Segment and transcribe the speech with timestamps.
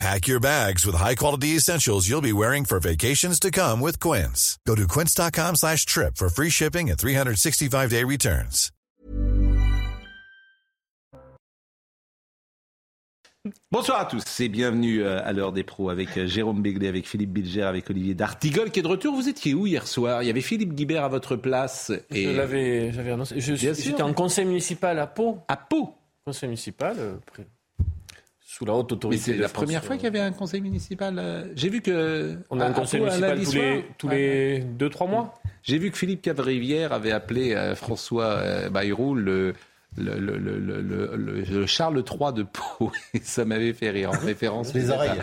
[0.00, 4.58] Pack your bags with high-quality essentials you'll be wearing for vacations to come with Quince.
[4.66, 8.70] Go to quince.com slash trip for free shipping and 365-day returns.
[13.70, 17.06] Bonsoir à tous et bienvenue euh, à l'heure des pros avec euh, Jérôme Béglé, avec
[17.06, 19.14] Philippe Bilger, avec Olivier D'Artigol qui est de retour.
[19.14, 20.22] Vous étiez où hier soir?
[20.22, 21.92] Il y avait Philippe Guibert à votre place.
[22.10, 22.24] Et...
[22.24, 23.38] Je l'avais j'avais annoncé.
[23.38, 25.40] J'étais en conseil municipal à Pau.
[25.48, 27.16] À Pau Conseil municipal, euh,
[28.54, 29.32] sous la haute autorité.
[29.32, 31.50] c'est la première fois qu'il y avait un conseil municipal.
[31.56, 32.36] J'ai vu que.
[32.50, 35.34] On a un conseil municipal tous les, tous les deux, trois mois.
[35.62, 39.54] J'ai vu que Philippe Cavrivière avait appelé François Bayrou le
[39.96, 42.90] le, le, le, le, Charles III de Pau.
[43.22, 44.74] ça m'avait fait rire en référence.
[44.74, 45.20] Les oreilles.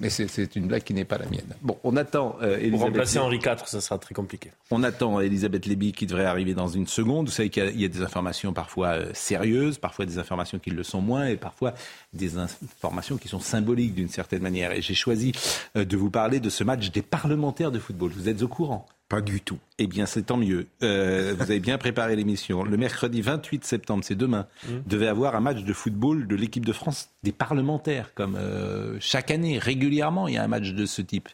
[0.00, 1.54] Mais c'est une blague qui n'est pas la mienne.
[1.60, 2.36] Bon, on attend.
[2.42, 4.50] Euh, Elisabeth Pour remplacer Henri IV, ça sera très compliqué.
[4.72, 7.26] On attend Elisabeth Léby qui devrait arriver dans une seconde.
[7.26, 10.82] Vous savez qu'il y, a des informations parfois euh, sérieuses, parfois des informations qui le
[10.82, 11.74] sont moins, et parfois
[12.12, 14.72] des informations qui sont symboliques d'une certaine manière.
[14.72, 15.32] Et j'ai choisi
[15.76, 18.10] euh, de vous parler de ce match des parlementaires de football.
[18.10, 18.86] Vous êtes au courant?
[19.12, 19.58] Pas du tout.
[19.78, 20.68] Eh bien, c'est tant mieux.
[20.82, 22.64] Euh, vous avez bien préparé l'émission.
[22.64, 24.70] Le mercredi 28 septembre, c'est demain, mmh.
[24.86, 29.30] devait avoir un match de football de l'équipe de France des parlementaires, comme euh, chaque
[29.30, 31.28] année, régulièrement, il y a un match de ce type.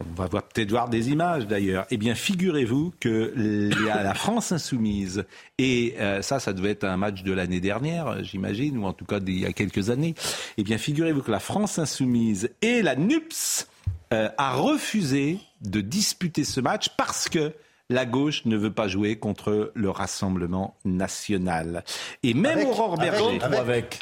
[0.00, 1.86] On va peut-être voir des images d'ailleurs.
[1.90, 3.32] Eh bien, figurez-vous que
[3.86, 5.24] la France insoumise,
[5.56, 9.06] et euh, ça, ça devait être un match de l'année dernière, j'imagine, ou en tout
[9.06, 10.14] cas d'il y a quelques années.
[10.58, 13.66] Eh bien, figurez-vous que la France insoumise et la NUPS
[14.12, 17.52] euh, a refusé de disputer ce match parce que
[17.90, 21.84] la gauche ne veut pas jouer contre le Rassemblement national.
[22.22, 23.40] Et même Aurore Berger.
[23.42, 24.00] avec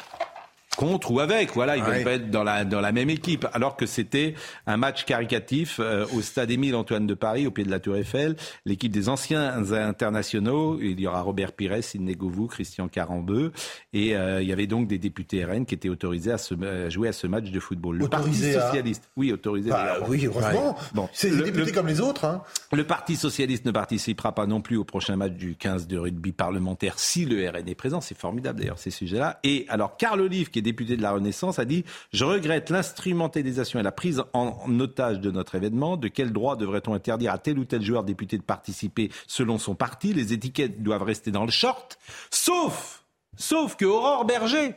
[0.77, 1.53] contre ou avec.
[1.53, 3.45] Voilà, ils ne veulent pas être dans la, dans la même équipe.
[3.51, 4.35] Alors que c'était
[4.67, 7.97] un match caricatif euh, au stade Émile Antoine de Paris, au pied de la Tour
[7.97, 8.37] Eiffel.
[8.65, 13.51] L'équipe des anciens internationaux, il y aura Robert Pires, Sidney Govou, Christian Carambeu.
[13.91, 16.53] Et euh, il y avait donc des députés RN qui étaient autorisés à, se,
[16.89, 17.97] jouer à ce match de football.
[17.97, 19.71] Le Parti socialiste, oui, autorisé.
[19.71, 20.77] Bah, oui, heureusement.
[20.93, 22.25] Bon, c'est des députés comme les autres.
[22.25, 22.43] Hein.
[22.71, 26.33] Le Parti socialiste ne participera pas non plus au prochain match du 15 de rugby
[26.33, 27.99] parlementaire si le RN est présent.
[27.99, 29.39] C'est formidable d'ailleurs ces sujets-là.
[29.43, 33.79] Et alors, Carl Olive, qui est député de la Renaissance, a dit Je regrette l'instrumentalisation
[33.79, 35.97] et la prise en otage de notre événement.
[35.97, 39.75] De quel droit devrait-on interdire à tel ou tel joueur député de participer selon son
[39.75, 40.13] parti?
[40.13, 41.97] Les étiquettes doivent rester dans le short,
[42.29, 43.05] sauf,
[43.37, 44.75] sauf que Aurore Berger,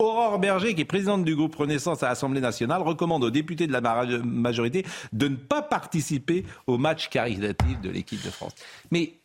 [0.00, 3.72] Aurore Berger, qui est présidente du groupe Renaissance à l'Assemblée nationale, recommande aux députés de
[3.72, 3.80] la
[4.24, 8.54] majorité de ne pas participer au match caritatif de l'équipe de France.
[8.90, 9.20] Mais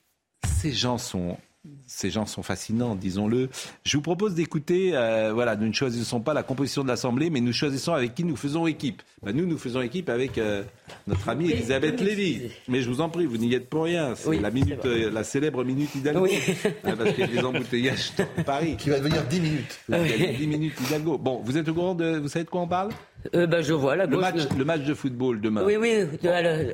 [0.46, 1.38] ces gens sont
[1.88, 3.50] ces gens sont fascinants, disons-le.
[3.84, 7.42] Je vous propose d'écouter, euh, voilà, nous ne choisissons pas la composition de l'Assemblée, mais
[7.42, 9.04] nous choisissons avec qui nous faisons équipe.
[9.24, 10.64] Ben, nous, nous faisons équipe avec euh,
[11.08, 12.50] notre amie Elisabeth Lévy.
[12.68, 14.16] Mais je vous en prie, vous n'y êtes pour rien.
[14.16, 16.28] C'est la, minute, euh, la célèbre minute Hidalgo.
[16.84, 18.78] parce qu'il y a des embouteillages dans Paris.
[18.78, 19.80] Qui va devenir 10 minutes.
[19.90, 21.18] 10 minutes Hidalgo.
[21.18, 22.18] Bon, vous êtes au courant de.
[22.18, 22.90] Vous savez de quoi on parle?
[23.34, 25.64] Ben, je vois la le match, le match de football demain.
[25.66, 25.92] Oui, oui,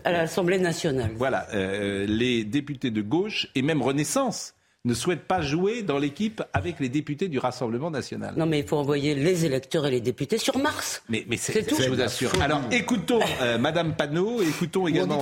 [0.03, 1.12] à l'Assemblée nationale.
[1.16, 4.53] Voilà, les députés de gauche et même Renaissance
[4.84, 8.34] ne souhaite pas jouer dans l'équipe avec les députés du Rassemblement national.
[8.38, 11.03] Non, mais il faut envoyer les électeurs et les députés sur Mars.
[11.09, 11.75] Mais, mais c'est tout.
[11.80, 12.31] Je vous assure.
[12.42, 15.22] Alors, écoutons euh, Madame Panot, écoutons également.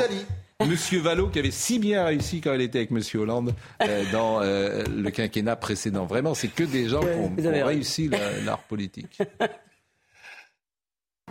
[0.66, 4.42] Monsieur Vallot, qui avait si bien réussi quand elle était avec Monsieur Hollande euh, dans
[4.42, 6.06] euh, le quinquennat précédent.
[6.06, 8.09] Vraiment, c'est que des gens qui ont, réussi
[8.46, 9.19] l'art politique.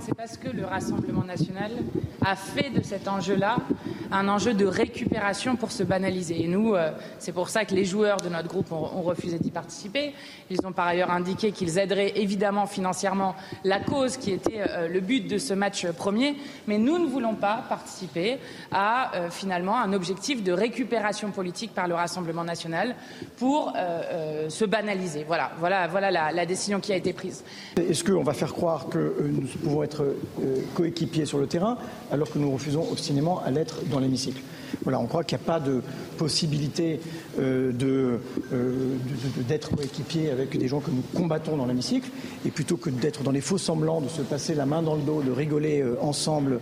[0.01, 1.73] C'est parce que le Rassemblement national
[2.25, 3.57] a fait de cet enjeu-là
[4.11, 6.43] un enjeu de récupération pour se banaliser.
[6.43, 9.51] Et nous, euh, c'est pour ça que les joueurs de notre groupe ont, refusé d'y
[9.51, 10.15] participer.
[10.51, 15.01] Ils ont par ailleurs indiqué qu'ils aideraient évidemment financièrement la cause qui était euh, le
[15.01, 16.37] but de ce match premier.
[16.67, 18.39] Mais nous ne voulons pas participer
[18.73, 22.95] à euh, finalement un objectif de récupération politique par le Rassemblement national
[23.37, 23.73] pour
[24.49, 25.25] se banaliser.
[25.25, 27.45] Voilà, voilà, voilà la, la, décision qui a été prise.
[27.77, 31.79] Est-ce qu'on va faire croire que nous pouvons être être euh, coéquipiers sur le terrain,
[32.13, 34.43] alors que nous refusons obstinément à l'être dans l'hémicycle.
[34.83, 35.81] Voilà, on croit qu'il n'y a pas de
[36.19, 37.01] possibilité
[37.39, 38.19] euh, euh,
[39.49, 42.11] d'être coéquipier avec des gens que nous combattons dans l'hémicycle,
[42.45, 45.03] et plutôt que d'être dans les faux semblants, de se passer la main dans le
[45.03, 46.61] dos, de rigoler ensemble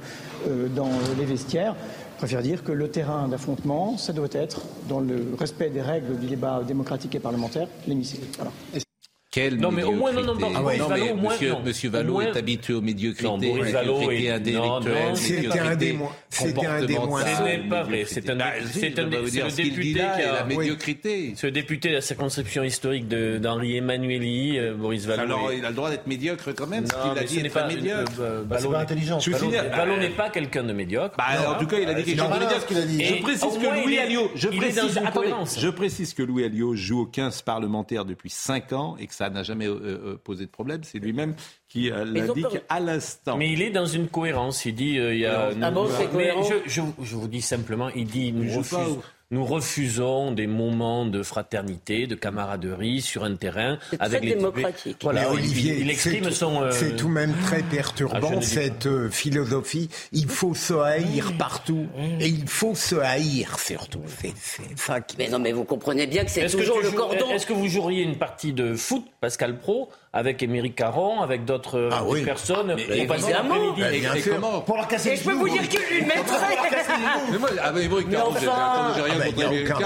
[0.76, 1.74] dans les vestiaires,
[2.16, 6.18] je préfère dire que le terrain d'affrontement, ça doit être, dans le respect des règles
[6.18, 8.24] du débat démocratique et parlementaire, l'hémicycle.
[9.36, 10.78] Quelle non, mais au moins, non, non, non, ah ouais.
[10.78, 12.22] non mais monsieur, moins...
[12.22, 13.28] est habitué aux médiocrités.
[13.28, 15.14] Non, Boris Vallot est intellectuel.
[15.14, 16.12] C'était un des moins.
[16.30, 17.20] C'était un des moins.
[17.22, 18.04] Ce n'est pas vrai.
[18.06, 18.38] C'est un,
[18.72, 21.34] c'est un, c'est le député qui a la médiocrité.
[21.36, 25.24] Ce député de la circonscription historique d'Henri Emmanueli, euh, Boris Vallot.
[25.24, 26.86] Alors, il a le droit d'être médiocre quand même.
[26.86, 28.12] Ce qu'il a dit n'est pas médiocre.
[28.58, 29.18] C'est pas intelligent.
[29.18, 31.14] Vallot n'est pas quelqu'un de médiocre.
[31.46, 33.06] En tout cas, il a dit quelque chose de médiocre.
[33.06, 38.30] Je précise que Louis Alliot, je précise que Louis Alliot joue au 15 parlementaire depuis
[38.30, 40.80] 5 ans et que ça n'a jamais euh, posé de problème.
[40.84, 41.34] C'est lui-même
[41.68, 43.36] qui euh, l'indique à l'instant.
[43.36, 44.64] Mais il est dans une cohérence.
[44.64, 45.50] Il dit euh, il y a.
[45.62, 46.42] Ah bon, c'est cohérent.
[46.42, 49.02] Je, je, je, vous dis simplement, il dit nous refusons.
[49.32, 54.98] Nous refusons des moments de fraternité, de camaraderie sur un terrain avec très les démocratique.
[55.02, 56.62] Voilà, Olivier, il exprime son.
[56.62, 56.70] Euh...
[56.70, 59.90] C'est tout de même très perturbant ah, cette euh, philosophie.
[60.12, 61.88] Il faut se haïr partout
[62.20, 64.02] et il faut se haïr surtout.
[64.06, 64.32] C'est
[64.76, 65.16] ça qui.
[65.18, 67.28] Mais non, mais vous comprenez bien que c'est toujours le cordon.
[67.30, 71.90] Est-ce que vous joueriez une partie de foot, Pascal Pro, avec Émeric Caron, avec d'autres
[71.92, 72.24] ah, oui.
[72.24, 73.74] personnes mais Évidemment.
[73.76, 74.40] Mais bien sûr.
[74.64, 76.56] Pour leur casser et je peux vous dire qu'il lui mettrait.
[77.30, 78.48] mais moi, ah, Émeric Caron, j'ai
[79.02, 79.26] rien bah,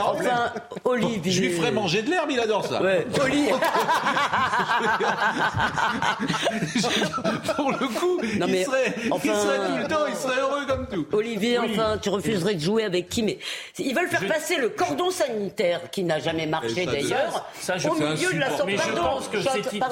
[0.05, 0.53] Enfin,
[0.85, 1.33] Olivier.
[1.33, 2.81] Je lui ferais manger de l'herbe, il adore ça.
[2.81, 3.07] Ouais.
[3.21, 3.53] Olivier.
[7.57, 10.41] Pour le coup, non, mais, il, serait, enfin, il serait tout le temps, il serait
[10.41, 11.07] heureux comme tout.
[11.13, 11.71] Olivier, oui.
[11.73, 13.39] enfin, tu refuserais de jouer avec qui Mais
[13.79, 14.29] ils veulent faire je...
[14.29, 17.47] passer le cordon sanitaire, qui n'a jamais marché d'ailleurs,
[17.89, 18.77] au milieu de la sortie.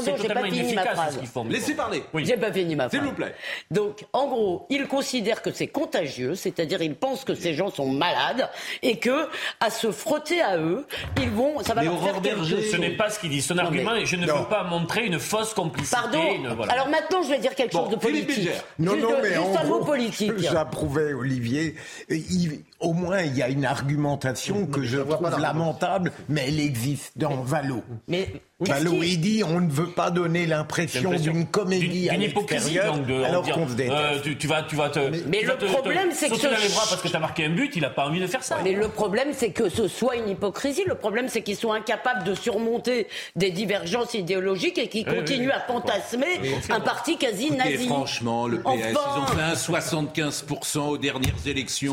[0.05, 1.21] Mais je j'ai pas fini ma phrase.
[1.49, 2.03] Laissez parler.
[2.13, 2.25] Oui.
[2.25, 3.01] J'ai pas fini ma phrase.
[3.01, 3.35] S'il vous plaît.
[3.71, 7.87] Donc, en gros, ils considèrent que c'est contagieux, c'est-à-dire ils pensent que ces gens sont
[7.87, 8.49] malades
[8.83, 9.29] et que
[9.61, 10.87] à se frotter à eux,
[11.21, 13.43] ils vont, ça va mais leur faire Berger, Ce n'est pas ce qu'il dit.
[13.43, 15.97] Son argument et je ne veux pas montrer une fausse complicité.
[15.97, 16.35] Pardon.
[16.35, 16.73] Une, voilà.
[16.73, 18.51] Alors maintenant, je vais dire quelque bon, chose de politique.
[18.79, 20.33] Non, non, mais juste en un mot politique.
[20.39, 21.75] J'approuvais Olivier.
[22.09, 27.13] Il, au moins, il y a une argumentation que je trouve lamentable, mais elle existe
[27.17, 27.83] dans Valo.
[28.07, 28.29] Mais
[28.61, 33.07] Valo, il dit on ne veut pas donner l'impression d'une comédie à D'une hypocrisie, donc,
[33.07, 33.95] de, alors dire, qu'on se déteste.
[33.97, 34.99] euh, tu, tu, vas, tu vas te.
[35.29, 36.35] Mais, le problème, c'est que.
[36.35, 38.43] les bras parce que tu as marqué un but, il n'a pas envie de faire
[38.43, 38.59] ça.
[38.65, 40.83] Mais le problème, c'est que ce soit une hypocrisie.
[40.87, 45.47] Le problème, c'est qu'ils sont incapables de surmonter des divergences idéologiques et qu'ils Oui, continuent
[45.47, 46.27] oui, à fantasmer
[46.71, 47.87] un parti quasi Écoutez, nazi.
[47.87, 48.81] franchement, le PS, Enfin.
[49.17, 51.93] ils ont fait un 75% aux dernières élections.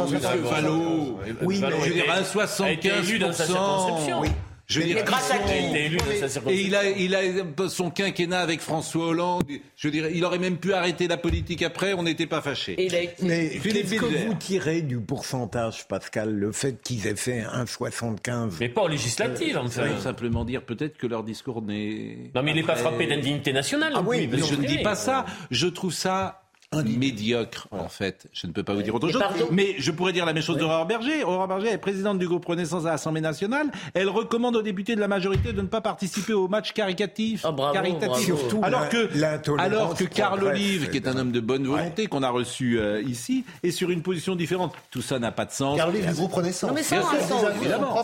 [1.42, 3.34] Oui, Vallot Je sa 75%.
[3.34, 4.22] circonscription.
[4.22, 4.30] Oui.
[4.68, 5.90] Je veux dire, Mais grâce à qui Et
[6.28, 6.50] circonscription.
[6.50, 9.44] il a, il a son quinquennat avec François Hollande.
[9.76, 12.76] Je veux dire, il aurait même pu arrêter la politique après, on n'était pas fâchés.
[13.22, 18.70] Mais qu'est-ce que vous tirez du pourcentage, Pascal, le fait qu'ils aient fait 1,75 Mais
[18.70, 19.70] pas aux législatives, enfin.
[19.70, 22.32] Ça veut simplement dire peut-être que leur discours n'est.
[22.34, 23.94] Non, mais il n'est pas frappé d'indignité nationale.
[23.96, 25.26] Ah non oui, mais Je ne dis pas ça.
[25.52, 26.42] Je trouve ça
[26.84, 28.28] médiocre, en fait.
[28.34, 29.22] Je ne peux pas vous dire autre chose.
[29.52, 31.24] Mais je pourrais dire la même chose d'Aurore Berger.
[31.24, 33.68] Aurore Berger est présidente du groupe Renaissance à l'Assemblée nationale.
[33.94, 37.44] Elle recommande aux députés de la majorité de ne pas participer aux matchs caricatifs.
[37.46, 38.08] Ah, bravo, caritatifs.
[38.08, 38.22] bravo.
[38.24, 42.08] Surtout alors que, l'intolérance alors que Carl Olive, qui est un homme de bonne volonté,
[42.08, 44.74] qu'on a reçu euh, ici, est sur une position différente.
[44.92, 45.78] Tout ça n'a pas de sens.
[45.78, 46.70] Car livre du groupe Renaissance.
[46.70, 47.46] Non mais ça a un sens.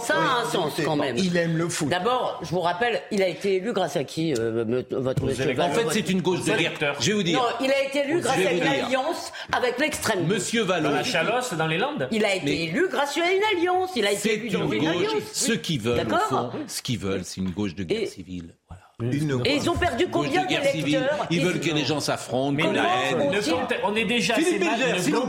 [0.06, 1.18] Ça a un sens quand même.
[1.18, 1.90] Il aime le foot.
[1.90, 5.60] D'abord, je vous rappelle, il a été élu grâce à qui, euh, votre monsieur.
[5.60, 6.96] En fait, c'est une gauche de guerre.
[7.00, 7.40] Je vais vous dire.
[7.40, 10.36] Non, il a été élu grâce à vous une alliance avec l'extrême gauche.
[10.36, 13.92] Monsieur la Chalosse, dans les Landes Il a été Mais- élu grâce à une alliance.
[13.95, 14.89] Il a été C'est élu une dans une gauche.
[14.95, 15.24] alliance.
[15.33, 16.27] Ceux qui veulent, au D'accord.
[16.30, 18.56] fond, ce qu'ils veulent, c'est une gauche de guerre Et- civile.
[18.68, 18.81] Voilà.
[19.03, 21.00] Une- Et ils ont perdu combien de guerre civile.
[21.00, 23.18] d'électeurs Ils veulent que les gens s'affrontent, Mais qu'on la haine.
[23.19, 25.21] on- ne compte- on est déjà Philippe assez mal, Bilger, ne s'il vous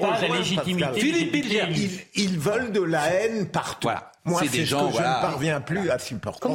[0.00, 1.64] pas la légitimité Philippe Bilger.
[1.72, 3.88] Ils, ils veulent de la haine partout.
[3.88, 4.12] Voilà.
[4.24, 5.18] Moi, C'est des ce gens, que voilà.
[5.20, 6.48] je ne parviens plus à supporter.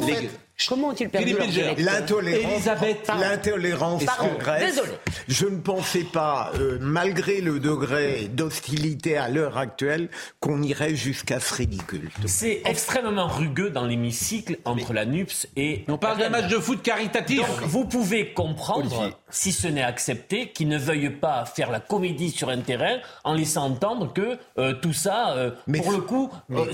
[0.68, 3.10] Comment, ont-ils perdu électeurs L'intolérance, Elisabeth.
[3.20, 4.74] l'intolérance Pardon, progresse.
[4.74, 4.92] désolé.
[5.28, 10.08] Je ne pensais pas, euh, malgré le degré d'hostilité à l'heure actuelle,
[10.40, 12.10] qu'on irait jusqu'à ce ridicule.
[12.26, 15.84] C'est extrêmement rugueux dans l'hémicycle entre la NUPS et.
[15.88, 17.38] On parle d'un match de foot caritatif.
[17.38, 19.14] Donc, vous pouvez comprendre, Olivier.
[19.30, 23.34] si ce n'est accepté, qu'ils ne veuillent pas faire la comédie sur un terrain en
[23.34, 26.66] laissant entendre que euh, tout ça, euh, Mais pour le coup, euh,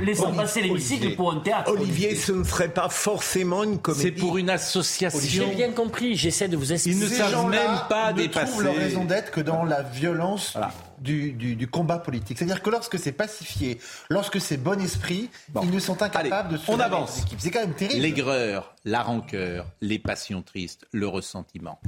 [0.00, 1.16] laissant Olivier- passer l'hémicycle Olivier.
[1.16, 1.70] pour un théâtre.
[1.72, 2.88] Olivier, ce ne serait pas
[3.22, 4.02] forcément une comédie.
[4.02, 5.46] C'est pour une association.
[5.48, 6.96] J'ai bien compris, j'essaie de vous expliquer.
[6.98, 8.46] Ils ne Ces savent même pas ne dépasser.
[8.50, 10.56] trouvent leur raison d'être que dans la violence
[10.98, 12.38] du, du- du combat politique.
[12.38, 13.78] C'est-à-dire que lorsque c'est pacifié,
[14.10, 15.30] lorsque c'est bon esprit,
[15.62, 17.22] ils ne sont incapables Allez, de se on avance.
[17.38, 18.00] C'est quand même terrible.
[18.02, 21.80] L'aigreur, la rancœur, les passions tristes, le ressentiment.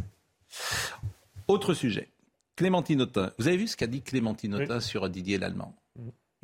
[1.49, 2.09] Autre sujet.
[2.57, 3.33] Clémentine Autain.
[3.38, 5.75] Vous avez vu ce qu'a dit Clémentine Autain sur Didier Lallemand?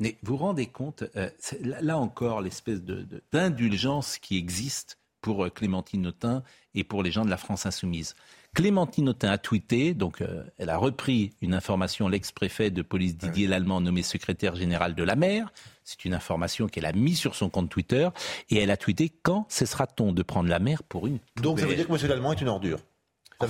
[0.01, 4.97] Mais vous vous rendez compte, euh, c'est- là, encore, l'espèce de- de- d'indulgence qui existe
[5.21, 6.41] pour euh, Clémentine Autain
[6.73, 8.15] et pour les gens de la France insoumise.
[8.55, 13.45] Clémentine Autain a tweeté, donc euh, elle a repris une information, l'ex-préfet de police Didier
[13.47, 15.53] Lallemand nommé secrétaire général de la mer.
[15.85, 18.09] C'est une information qu'elle a mise sur son compte Twitter
[18.49, 21.65] et elle a tweeté quand cessera-t-on de prendre la mer pour une poubelle Donc ça
[21.67, 22.09] veut dire que M.
[22.09, 22.79] Lallemand est une ordure?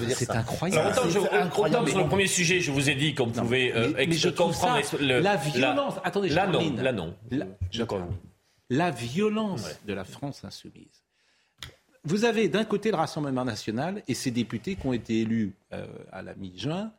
[0.10, 0.90] C'est incroyable.
[0.90, 1.10] autant,
[1.86, 5.36] sur le premier sujet, je vous ai dit qu'on pouvait euh, mais, je comprendre la
[5.36, 5.96] violence.
[6.04, 7.16] attendez, là non, là non.
[8.70, 11.04] La, violence de la France insoumise.
[12.04, 15.86] Vous avez d'un côté le Rassemblement national et ses députés qui ont été élus euh,
[16.12, 16.92] à la mi-juin,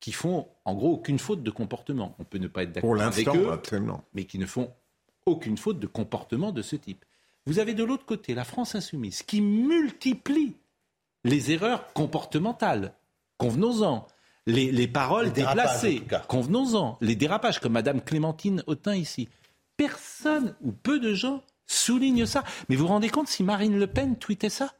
[0.00, 2.16] qui font en gros aucune faute de comportement.
[2.18, 3.50] On peut ne pas être d'accord avec eux,
[4.14, 4.72] mais qui ne font
[5.26, 7.04] aucune faute de comportement de ce type.
[7.46, 10.56] Vous avez de l'autre côté la France insoumise qui multiplie
[11.28, 12.92] les erreurs comportementales.
[13.36, 14.06] Convenons-en.
[14.46, 16.02] Les, paroles déplacées.
[16.26, 16.96] Convenons-en.
[17.00, 19.28] Les dérapages, comme Madame Clémentine Autain ici.
[19.76, 22.44] Personne ou peu de gens soulignent ça.
[22.68, 24.72] Mais vous vous rendez compte si Marine Le Pen tweetait ça?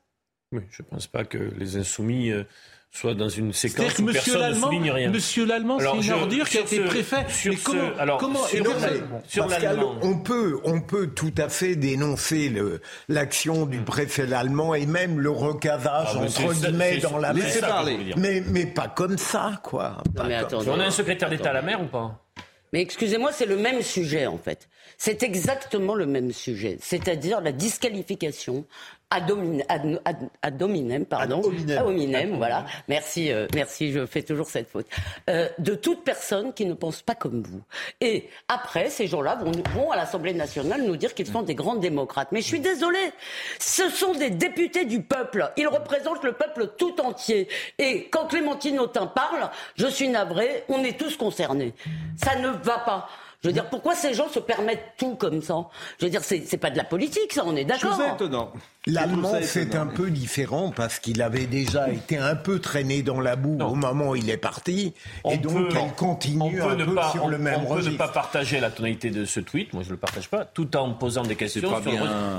[0.52, 2.30] Oui, je ne pense pas que les insoumis.
[2.30, 2.44] Euh,
[2.90, 5.10] soit dans une séquence où personne ne souligne rien.
[5.10, 7.26] Monsieur l'Allemand, c'est une ordure qui a été préfet.
[7.44, 8.64] mais comment, alors, comment sur,
[9.26, 9.46] sur
[10.02, 12.52] on peut, on peut tout à fait dénoncer
[13.08, 17.46] l'action du préfet allemand et même le recasage ah, entre guillemets dans la mer.
[18.16, 20.02] Mais, mais pas comme ça, quoi.
[20.26, 22.24] mais on a un secrétaire d'État à la mer ou pas?
[22.72, 24.68] Mais excusez-moi, c'est le même sujet en fait.
[24.98, 28.66] C'est exactement le même sujet, c'est-à-dire la disqualification
[29.10, 29.30] ad,
[30.62, 32.66] hominem, pardon, ad hominem, voilà.
[32.88, 34.86] Merci, euh, merci, je fais toujours cette faute.
[35.30, 37.62] Euh, de toute personne qui ne pense pas comme vous.
[38.00, 41.76] Et après, ces gens-là vont, vont à l'Assemblée nationale nous dire qu'ils sont des grands
[41.76, 42.28] démocrates.
[42.32, 43.12] Mais je suis désolée,
[43.58, 45.52] ce sont des députés du peuple.
[45.56, 47.48] Ils représentent le peuple tout entier.
[47.78, 51.72] Et quand Clémentine Autain parle, je suis navrée, on est tous concernés.
[52.16, 53.08] Ça ne va pas.
[53.42, 55.54] Je veux dire, pourquoi ces gens se permettent tout comme ça?
[56.00, 57.94] Je veux dire, c'est pas de la politique, ça, on est d'accord.
[57.96, 58.52] C'est étonnant.
[58.88, 63.36] L'allemand, c'est un peu différent parce qu'il avait déjà été un peu traîné dans la
[63.36, 64.94] boue au moment où il est parti.
[65.30, 68.60] et donc, il continue un peu pas, sur le même on peut ne pas partager
[68.60, 71.36] la tonalité de ce tweet, moi je ne le partage pas, tout en posant des
[71.36, 71.70] questions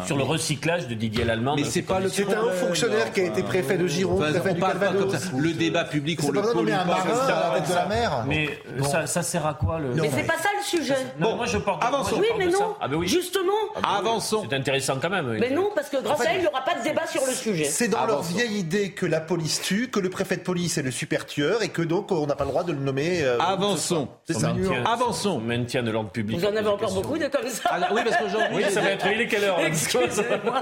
[0.06, 1.56] sur, le, recyclage de Didier Lallemand.
[1.56, 4.54] Mais c'est pas le C'est un haut fonctionnaire qui a été préfet de Gironde, préfet
[4.54, 5.32] du Calvados.
[5.38, 8.24] Le débat public, on le pollue un marin avec de la mer.
[8.28, 9.94] Mais euh, ça sert à quoi le...
[9.94, 10.98] Mais c'est pas ça le sujet.
[11.20, 11.84] Non, moi je porte.
[11.84, 12.18] Avançons.
[12.20, 12.76] Oui, mais non.
[12.82, 13.52] Ah, Justement.
[13.84, 14.46] Avançons.
[14.50, 15.38] C'est intéressant quand même.
[15.40, 17.34] Mais non, parce que grâce à elle, il n'y aura pas de débat sur le
[17.34, 17.66] sujet.
[17.66, 20.82] C'est dans leur vieille idée que la police tue, que le préfet de police est
[20.82, 23.22] le super tueur et que donc on n'a pas le droit de le nommer.
[23.24, 24.08] Euh, Avançons.
[24.26, 24.54] C'est ça.
[24.86, 25.40] Avançons.
[25.40, 26.40] Maintien de l'ordre public.
[26.40, 27.70] Vous en avez encore beaucoup de comme ça.
[27.72, 28.58] Ah, oui, parce qu'aujourd'hui.
[28.58, 29.06] Oui, ça va être.
[29.14, 30.62] Il est quelle heure Excusez-moi.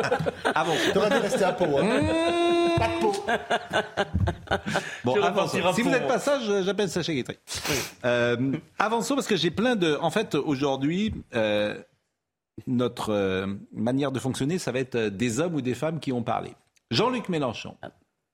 [0.56, 0.92] Avançons.
[0.94, 1.78] T'aurais dû rester à Pau.
[1.78, 1.84] Hein.
[1.84, 2.80] Mmh.
[2.80, 3.14] Pas de Pau.
[5.04, 5.58] Bon, avançons.
[5.74, 7.38] Si vous n'êtes pas sage, j'appelle Sacha Guitry.
[8.06, 9.98] Euh, avançons parce que j'ai plein de.
[10.02, 11.14] En fait, aujourd'hui.
[11.36, 11.76] Euh,
[12.66, 16.12] notre euh, manière de fonctionner, ça va être euh, des hommes ou des femmes qui
[16.12, 16.54] ont parlé.
[16.90, 17.76] Jean-Luc Mélenchon.
[17.82, 17.92] Ah.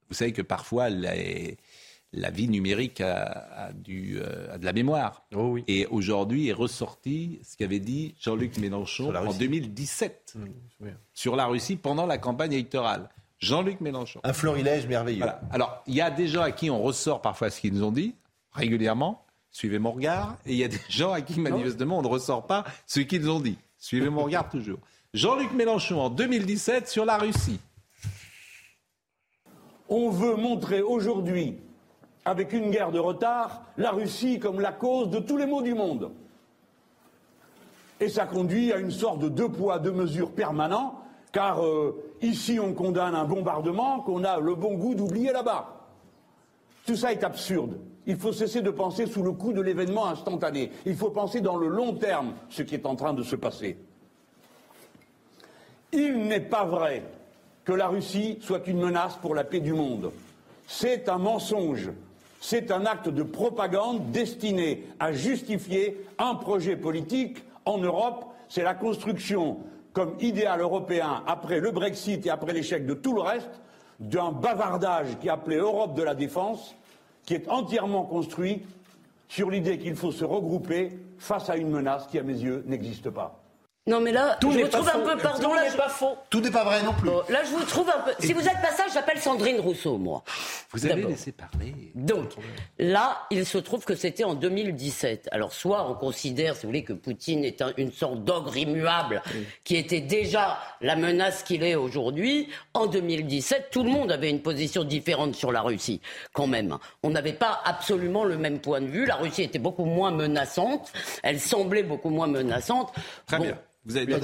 [0.10, 5.25] Vous savez que parfois, la vie numérique a, du, euh, de la mémoire.
[5.36, 11.48] Oh Et aujourd'hui est ressorti ce qu'avait dit Jean-Luc Mélenchon en 2017 mmh, sur la
[11.48, 13.10] Russie pendant la campagne électorale.
[13.39, 14.22] Jean-Luc Mélenchon.
[14.24, 15.25] Un florilège merveilleux.
[15.51, 17.92] Alors, il y a des gens à qui on ressort parfois ce qu'ils nous ont
[17.92, 18.15] dit,
[18.53, 19.25] régulièrement.
[19.51, 20.38] Suivez mon regard.
[20.46, 23.30] Et il y a des gens à qui, manifestement, on ne ressort pas ce qu'ils
[23.30, 23.58] ont dit.
[23.84, 24.80] Suivez mon regard toujours.
[25.13, 27.60] Jean-Luc Mélenchon en 2017 sur la Russie.
[29.90, 31.58] On veut montrer aujourd'hui,
[32.24, 35.74] avec une guerre de retard, la Russie comme la cause de tous les maux du
[35.74, 36.13] monde.
[38.00, 42.62] Et ça conduit à une sorte de deux poids, deux mesures permanent, car euh, ici
[42.62, 45.90] on condamne un bombardement qu'on a le bon goût d'oublier là-bas.
[46.86, 47.78] Tout ça est absurde.
[48.06, 50.72] Il faut cesser de penser sous le coup de l'événement instantané.
[50.86, 53.78] Il faut penser dans le long terme ce qui est en train de se passer.
[55.94, 57.04] Il n'est pas vrai
[57.64, 60.12] que la Russie soit une menace pour la paix du monde.
[60.68, 61.92] C'est un mensonge.
[62.42, 68.26] C'est un acte de propagande destiné à justifier un projet politique en Europe.
[68.50, 69.60] C'est la construction,
[69.94, 73.62] comme idéal européen, après le Brexit et après l'échec de tout le reste,
[74.02, 76.76] d'un bavardage qui appelait Europe de la défense
[77.25, 78.63] qui est entièrement construit
[79.27, 83.10] sur l'idée qu'il faut se regrouper face à une menace qui, à mes yeux, n'existe
[83.10, 83.43] pas.
[83.86, 86.18] Non mais là, je vous trouve un peu, pardon, Tout là, n'est pas faux.
[86.30, 87.10] Tout n'est pas vrai non plus.
[87.28, 88.12] là, je vous trouve un peu.
[88.20, 90.24] Si vous êtes pas ça, j'appelle Sandrine Rousseau, moi.
[90.72, 91.92] Vous avez laissé parler.
[91.94, 92.30] Donc,
[92.80, 95.28] là, il se trouve que c'était en 2017.
[95.34, 99.22] Alors, soit on considère, si vous voulez, que Poutine est une sorte d'ogre immuable
[99.66, 102.48] qui était déjà la menace qu'il est aujourd'hui.
[102.74, 106.00] En 2017, tout le monde avait une position différente sur la Russie,
[106.32, 106.78] quand même.
[107.04, 109.06] On n'avait pas absolument le même point de vue.
[109.06, 110.94] La Russie était beaucoup moins menaçante.
[111.22, 112.94] Elle semblait beaucoup moins menaçante.
[113.28, 113.58] Très bien.
[113.86, 114.18] Vous avez bien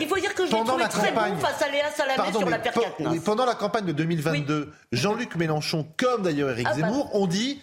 [0.00, 2.58] il faut dire que je l'ai trouvé très bon face à Léa Salamé sur la
[2.58, 3.20] Katnas.
[3.24, 6.88] Pendant la campagne de 2022, Jean-Luc Mélenchon, comme d'ailleurs Éric ah bah.
[6.88, 7.60] Zemmour, ont dit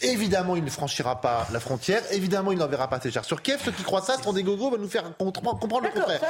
[0.00, 2.02] Évidemment, il ne franchira pas la frontière.
[2.10, 3.60] Évidemment, il n'enverra pas ses chars sur Kiev.
[3.64, 6.20] Ceux qui croient ça sont des gogos, va nous faire comprendre le contraire.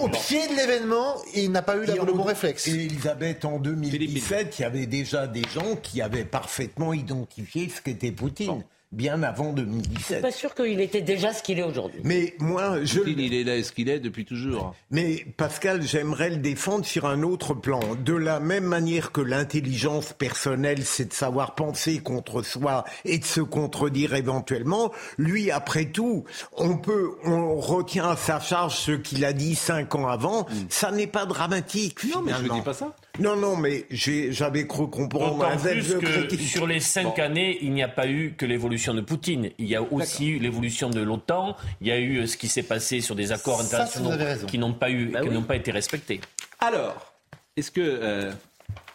[0.00, 2.66] au pied de l'événement, il n'a pas eu le bon réflexe.
[2.66, 8.10] Elisabeth, en 2017, il y avait déjà des gens qui avaient parfaitement identifié ce qu'était
[8.10, 9.96] Poutine bien avant 2017.
[9.98, 12.00] Je suis pas sûr qu'il était déjà ce qu'il est aujourd'hui.
[12.04, 13.00] Mais moi, je...
[13.06, 14.74] Il est là ce qu'il est depuis toujours.
[14.90, 17.80] Mais Pascal, j'aimerais le défendre sur un autre plan.
[18.04, 23.24] De la même manière que l'intelligence personnelle, c'est de savoir penser contre soi et de
[23.24, 29.24] se contredire éventuellement, lui, après tout, on peut, on retient à sa charge ce qu'il
[29.24, 30.42] a dit cinq ans avant.
[30.42, 30.66] Hmm.
[30.68, 32.04] Ça n'est pas dramatique.
[32.12, 32.94] Non, mais je ne dis pas ça.
[33.18, 35.46] Non, non, mais j'avais cru comprendre.
[35.58, 39.50] plus que sur les cinq années, il n'y a pas eu que l'évolution de Poutine.
[39.58, 41.56] Il y a aussi eu l'évolution de l'OTAN.
[41.82, 44.12] Il y a eu euh, ce qui s'est passé sur des accords internationaux
[44.46, 46.20] qui n'ont pas eu, bah qui n'ont pas été respectés.
[46.58, 47.12] Alors,
[47.56, 48.32] est-ce que euh,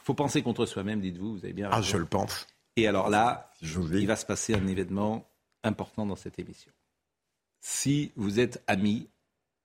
[0.03, 1.69] faut penser contre soi-même, dites-vous Vous avez bien.
[1.71, 2.47] Ah, je le pense.
[2.75, 5.29] Et alors là, il va se passer un événement
[5.63, 6.71] important dans cette émission.
[7.62, 9.09] Si vous êtes ami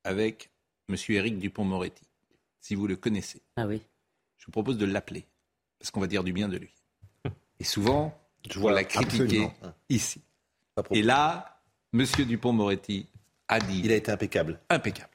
[0.04, 0.50] avec
[0.90, 0.96] M.
[1.08, 2.04] Éric Dupont-Moretti,
[2.60, 3.40] si vous le connaissez.
[3.56, 3.80] Ah oui
[4.42, 5.24] je vous propose de l'appeler,
[5.78, 6.74] parce qu'on va dire du bien de lui.
[7.60, 8.12] Et souvent,
[8.50, 9.48] je vois la critiquer
[9.88, 10.20] ici.
[10.90, 11.60] Et là,
[11.94, 12.04] M.
[12.04, 13.06] Dupont-Moretti
[13.46, 13.82] a dit.
[13.84, 14.58] Il a été impeccable.
[14.68, 15.10] Impeccable.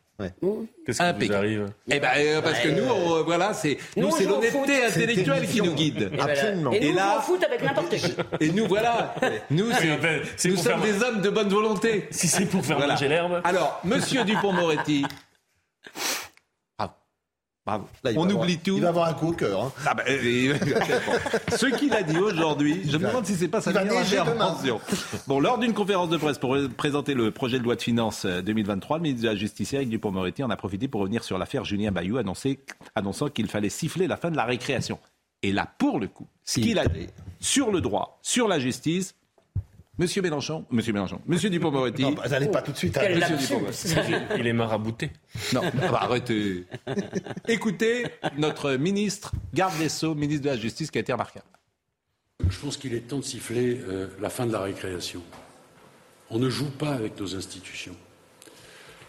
[0.86, 1.74] Qu'est-ce qui vous arrive?
[1.92, 5.76] Eh ben, euh, parce que nous, on, voilà, c'est nous, c'est l'honnêteté intellectuelle qui nous
[5.76, 6.10] guide.
[6.14, 6.72] Et Absolument.
[6.72, 8.16] Et, nous, là, on fout avec n'importe qui.
[8.40, 9.14] Et nous, voilà,
[9.50, 9.72] nous,
[10.38, 12.08] c'est, nous sommes des hommes de bonne volonté.
[12.12, 12.94] Si c'est pour faire voilà.
[12.94, 13.42] manger l'herbe.
[13.44, 15.06] Alors, Monsieur Dupont-Moretti
[18.16, 18.76] on oublie tout.
[18.76, 19.64] Il va avoir un coup au cœur.
[19.64, 19.72] Hein.
[19.86, 20.06] Ah ben,
[21.56, 24.80] ce qu'il a dit aujourd'hui, je me demande si c'est pas sa meilleure intervention.
[25.28, 28.96] Bon, lors d'une conférence de presse pour présenter le projet de loi de finances 2023,
[28.96, 31.66] euh, le ministre de la Justice, Eric Dupond-Moretti, en a profité pour revenir sur l'affaire
[31.66, 35.00] Julien Bayou, annonçant qu'il fallait siffler la fin de la récréation.
[35.44, 37.08] Et là, pour le coup, ce qu'il a dit
[37.40, 39.16] sur le droit, sur la justice,
[40.00, 42.04] Monsieur Mélenchon, Monsieur Mélenchon, Monsieur Dupond-Moretti.
[42.04, 42.98] Non, vous n'allez pas tout de suite.
[42.98, 43.16] Hein.
[43.16, 43.58] Monsieur
[44.38, 45.10] Il est marabouté.
[45.54, 46.66] Non, bah, arrêtez.
[47.48, 48.06] Écoutez
[48.38, 51.48] notre ministre, garde des Sceaux, ministre de la Justice, qui a été remarquable.
[52.48, 55.24] Je pense qu'il est temps de siffler euh, la fin de la récréation.
[56.30, 57.96] On ne joue pas avec nos institutions.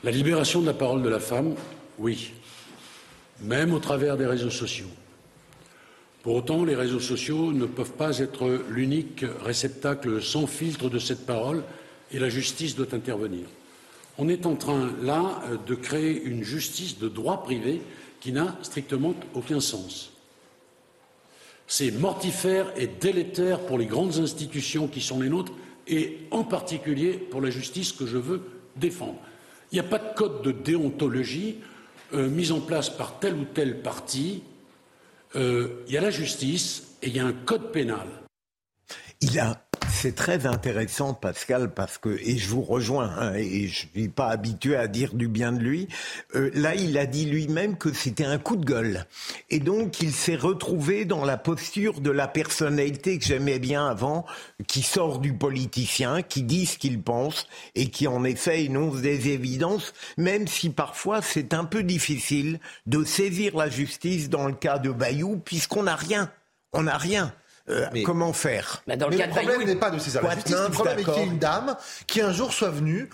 [0.02, 1.54] La libération de la parole de la femme,
[1.98, 2.32] oui,
[3.42, 4.88] même au travers des réseaux sociaux.
[6.28, 11.24] Pour autant, les réseaux sociaux ne peuvent pas être l'unique réceptacle sans filtre de cette
[11.24, 11.62] parole
[12.12, 13.46] et la justice doit intervenir.
[14.18, 17.80] On est en train, là, de créer une justice de droit privé
[18.20, 20.12] qui n'a strictement aucun sens.
[21.66, 25.54] C'est mortifère et délétère pour les grandes institutions qui sont les nôtres
[25.86, 28.42] et en particulier pour la justice que je veux
[28.76, 29.16] défendre.
[29.72, 31.56] Il n'y a pas de code de déontologie
[32.12, 34.42] euh, mis en place par tel ou tel parti
[35.34, 38.06] il y a la justice et il y a un code pénal.
[40.00, 44.28] C'est très intéressant, Pascal, parce que, et je vous rejoins, hein, et je suis pas
[44.28, 45.88] habitué à dire du bien de lui,
[46.36, 49.06] euh, là, il a dit lui-même que c'était un coup de gueule.
[49.50, 54.24] Et donc, il s'est retrouvé dans la posture de la personnalité que j'aimais bien avant,
[54.68, 59.30] qui sort du politicien, qui dit ce qu'il pense, et qui, en effet, énonce des
[59.30, 64.78] évidences, même si parfois c'est un peu difficile de saisir la justice dans le cas
[64.78, 66.30] de Bayou, puisqu'on n'a rien.
[66.72, 67.34] On n'a rien.
[67.70, 70.54] Euh, comment faire Mais, le problème n'est pas de ces justice.
[70.54, 71.76] Le problème est qu'il y ait une dame
[72.06, 73.08] qui un jour soit venue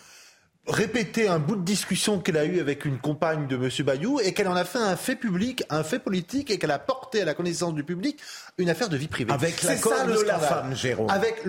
[0.67, 3.69] répéter un bout de discussion qu'elle a eu avec une compagne de M.
[3.85, 6.79] Bayou et qu'elle en a fait un fait public, un fait politique et qu'elle a
[6.79, 8.19] porté à la connaissance du public
[8.57, 9.33] une affaire de vie privée.
[9.33, 11.11] Avec la de la femme, Jérôme.
[11.11, 11.43] Avec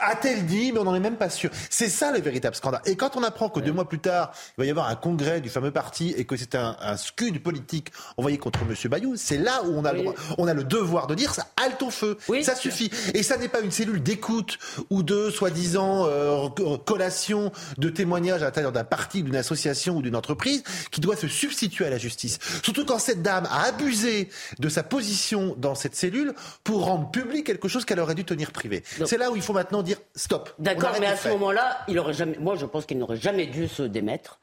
[0.00, 1.50] a-t-elle dit, mais on n'en est même pas sûr.
[1.70, 2.82] C'est ça le véritable scandale.
[2.86, 5.40] Et quand on apprend que deux mois plus tard, il va y avoir un congrès
[5.40, 8.74] du fameux parti et que c'est un, un scud politique envoyé contre M.
[8.90, 10.04] Bayou, c'est là où on a, le,
[10.38, 12.18] on a le devoir de dire ça halte au feu.
[12.42, 12.90] ça suffit.
[13.14, 14.58] Et ça n'est pas une cellule d'écoute
[14.90, 16.48] ou de soi-disant euh,
[16.84, 21.28] collation de témoignages à l'intérieur d'un parti, d'une association ou d'une entreprise qui doit se
[21.28, 22.38] substituer à la justice.
[22.62, 27.46] Surtout quand cette dame a abusé de sa position dans cette cellule pour rendre public
[27.46, 28.82] quelque chose qu'elle aurait dû tenir privé.
[29.04, 30.50] C'est là où il faut maintenant dire stop.
[30.58, 32.36] D'accord, mais à ce moment-là, il aurait jamais.
[32.38, 34.40] Moi, je pense qu'il n'aurait jamais dû se démettre.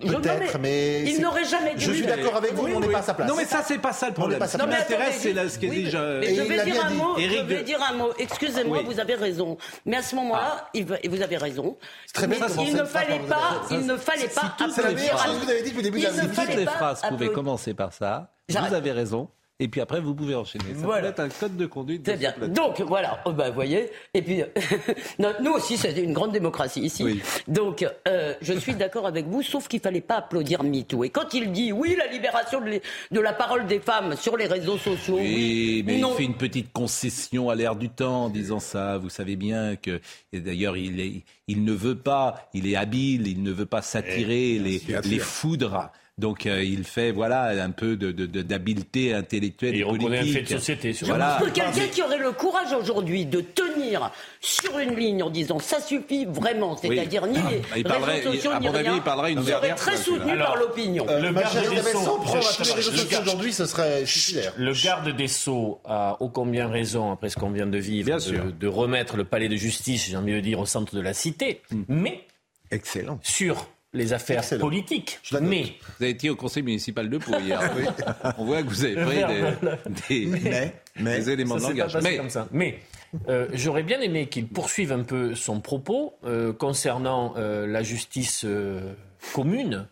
[0.00, 1.02] Peut-être, mais.
[1.02, 1.84] Il n'aurait jamais dû.
[1.84, 3.28] Je suis d'accord avec vous, mais on n'est pas à sa place.
[3.28, 4.40] Non, mais ça, c'est pas ça le problème.
[4.46, 5.60] Ce qui m'intéresse, c'est ce.
[5.60, 7.18] Je vais dire un mot.
[7.18, 8.12] Je vais dire un mot.
[8.18, 9.56] Excusez-moi, vous avez raison.
[9.84, 11.08] Mais à ce moment-là, ah.
[11.08, 11.76] vous avez raison.
[12.12, 12.38] Très bien.
[12.64, 13.62] Il ne fallait pas.
[13.70, 14.56] Il ne fallait pas.
[14.74, 16.66] C'est la meilleure chose que vous avez dit depuis le début de la Toutes les
[16.66, 18.32] phrases pouvaient commencer par ça.
[18.48, 19.28] Vous avez raison.
[19.60, 20.64] Et puis après, vous pouvez enchaîner.
[20.74, 21.02] Ça voilà.
[21.02, 22.02] peut être un code de conduite.
[22.02, 22.34] Très bien.
[22.48, 23.90] Donc voilà, oh, bah, vous voyez.
[24.14, 24.42] Et puis,
[25.18, 27.20] nous aussi, c'est une grande démocratie ici.
[27.46, 31.04] Donc, euh, je suis d'accord avec vous, sauf qu'il fallait pas applaudir MeToo.
[31.04, 34.78] Et quand il dit oui, la libération de, la parole des femmes sur les réseaux
[34.78, 35.16] sociaux.
[35.16, 38.96] Oui, mais il fait une petite concession à l'ère du temps en disant ça.
[38.96, 40.00] Vous savez bien que,
[40.32, 44.58] d'ailleurs, il, il ne veut pas, il est habile, il ne veut pas s'attirer eh,
[44.58, 45.90] les, les foudres
[46.20, 50.12] donc euh, il fait voilà un peu d'habileté de, de, intellectuelle et, et politique.
[50.12, 50.92] un fait de société.
[50.92, 51.38] Sur voilà.
[51.38, 55.30] Je pense que quelqu'un qui aurait le courage aujourd'hui de tenir sur une ligne en
[55.30, 59.32] disant ça suffit vraiment, c'est-à-dire ni les il parlerait, réseaux sociaux, ni rien, il parlerait
[59.32, 61.06] une serait très soutenu par l'opinion.
[61.08, 62.20] Euh, le garde des Sceaux,
[62.64, 64.04] les réseaux sociaux aujourd'hui, ce serait.
[64.56, 68.50] Le garde des Sceaux a ô combien raison, après ce qu'on vient de vivre, de,
[68.50, 71.62] de, remettre le palais de justice, j'ai envie de dire, au centre de la cité.
[71.70, 71.82] Hmm.
[71.88, 72.26] Mais,
[72.70, 73.18] excellent.
[73.22, 75.18] Sur les affaires politiques.
[75.40, 77.60] Mais vous avez été au conseil municipal de Pau hier.
[78.38, 80.28] On voit que vous avez pris
[80.96, 81.98] des, éléments de langage.
[82.02, 82.20] Mais,
[82.52, 82.78] mais
[83.28, 88.46] euh, j'aurais bien aimé qu'il poursuive un peu son propos euh, concernant euh, la justice
[89.32, 89.86] commune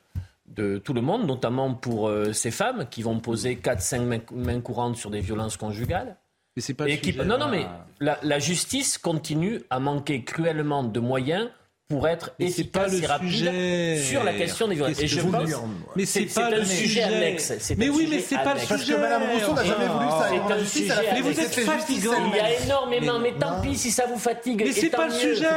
[0.47, 5.11] de tout le monde, notamment pour ces femmes qui vont poser 4-5 mains, courantes sur
[5.11, 6.17] des violences conjugales.
[6.57, 7.67] Mais c'est pas sujet, Non, non, mais
[8.01, 11.49] la, la justice continue à manquer cruellement de moyens
[11.89, 15.01] pour être mais efficace et rapide sur la question des violences.
[15.01, 15.51] Et je pense,
[15.97, 17.73] mais c'est pas le sujet annexe.
[17.79, 18.69] Mais oui, mais c'est pas le sujet.
[18.69, 20.29] Parce que Mme Rousseau n'a jamais voulu ça.
[20.29, 22.13] C'est un sujet Mais vous êtes fatigant.
[22.31, 24.63] Il y a énormément, mais tant pis si ça vous fatigue.
[24.67, 25.49] Mais c'est pas le sujet.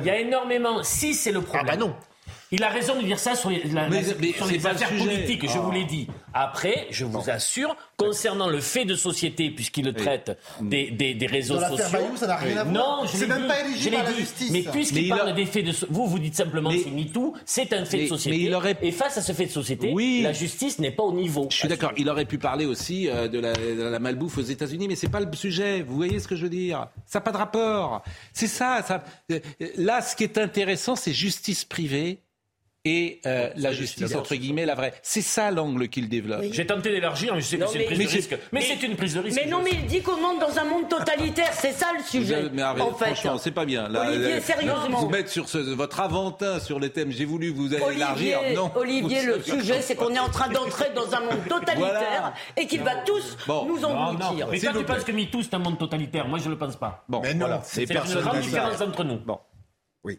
[0.00, 0.82] Il y a énormément.
[0.82, 1.66] Si c'est le problème.
[1.70, 1.94] Ah bah non.
[2.50, 5.70] Il a raison de dire ça sur, la, mais, sur les affaires politiques, je vous
[5.70, 6.08] l'ai dit.
[6.40, 11.26] Après, je vous assure, concernant le fait de société, puisqu'il le traite des, des, des,
[11.26, 11.86] réseaux Dans sociaux.
[11.90, 13.00] Bayou, ça n'a rien à voir.
[13.02, 14.50] Non, je l'ai même dit, pas éligible par la justice.
[14.52, 18.04] Mais puisqu'il parle des faits de vous, vous dites simplement c'est MeToo, c'est un fait
[18.04, 18.36] de société.
[18.36, 18.76] Mais il aurait...
[18.82, 20.20] Et face à ce fait de société, oui.
[20.22, 21.48] la justice n'est pas au niveau.
[21.50, 21.90] Je suis d'accord.
[21.96, 25.08] Il aurait pu parler aussi euh, de, la, de la malbouffe aux États-Unis, mais c'est
[25.08, 25.82] pas le sujet.
[25.82, 26.86] Vous voyez ce que je veux dire?
[27.04, 28.04] Ça n'a pas de rapport.
[28.32, 29.02] C'est ça, ça.
[29.32, 29.40] Euh,
[29.76, 32.22] là, ce qui est intéressant, c'est justice privée
[32.88, 34.94] et euh, la justice, entre guillemets, la vraie.
[35.02, 36.42] C'est ça l'angle qu'il développe.
[36.52, 38.38] J'ai tenté d'élargir, mais je sais que c'est une prise de risque.
[38.50, 39.38] Mais, c'est une prise de risque.
[39.42, 42.44] Mais non, mais il dit qu'on monte dans un monde totalitaire, c'est ça le sujet.
[42.52, 43.94] Mais arrête, franchement, c'est pas bien.
[43.94, 45.00] Olivier, sérieusement.
[45.00, 45.46] Vous mettre sur
[45.76, 48.40] votre aventin sur les thèmes, j'ai voulu vous élargir.
[48.54, 48.70] Non.
[48.74, 52.82] Olivier, le sujet, c'est qu'on est en train d'entrer dans un monde totalitaire et qu'il
[52.82, 54.48] va tous nous engloutir.
[54.50, 57.04] Mais toi, tu penses que MeToo, c'est un monde totalitaire Moi, je le pense pas.
[57.08, 59.18] Bon, mais non, c'est une grande différence entre nous.
[59.18, 59.38] Bon.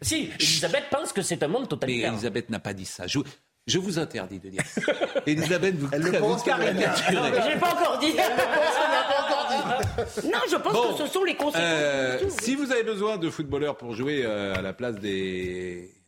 [0.02, 2.10] Si, Elisabeth pense que c'est un monde totalitaire.
[2.10, 3.06] Mais Elisabeth n'a pas dit ça.
[3.06, 4.80] Je, vous interdis de dire ça.
[5.26, 8.12] Elisabeth, vous, Elle le pense J'ai pas encore dit.
[10.24, 11.62] non, je pense que ce sont les conséquences.
[11.62, 15.99] Euh, si vous avez besoin de footballeurs pour jouer euh, à la place des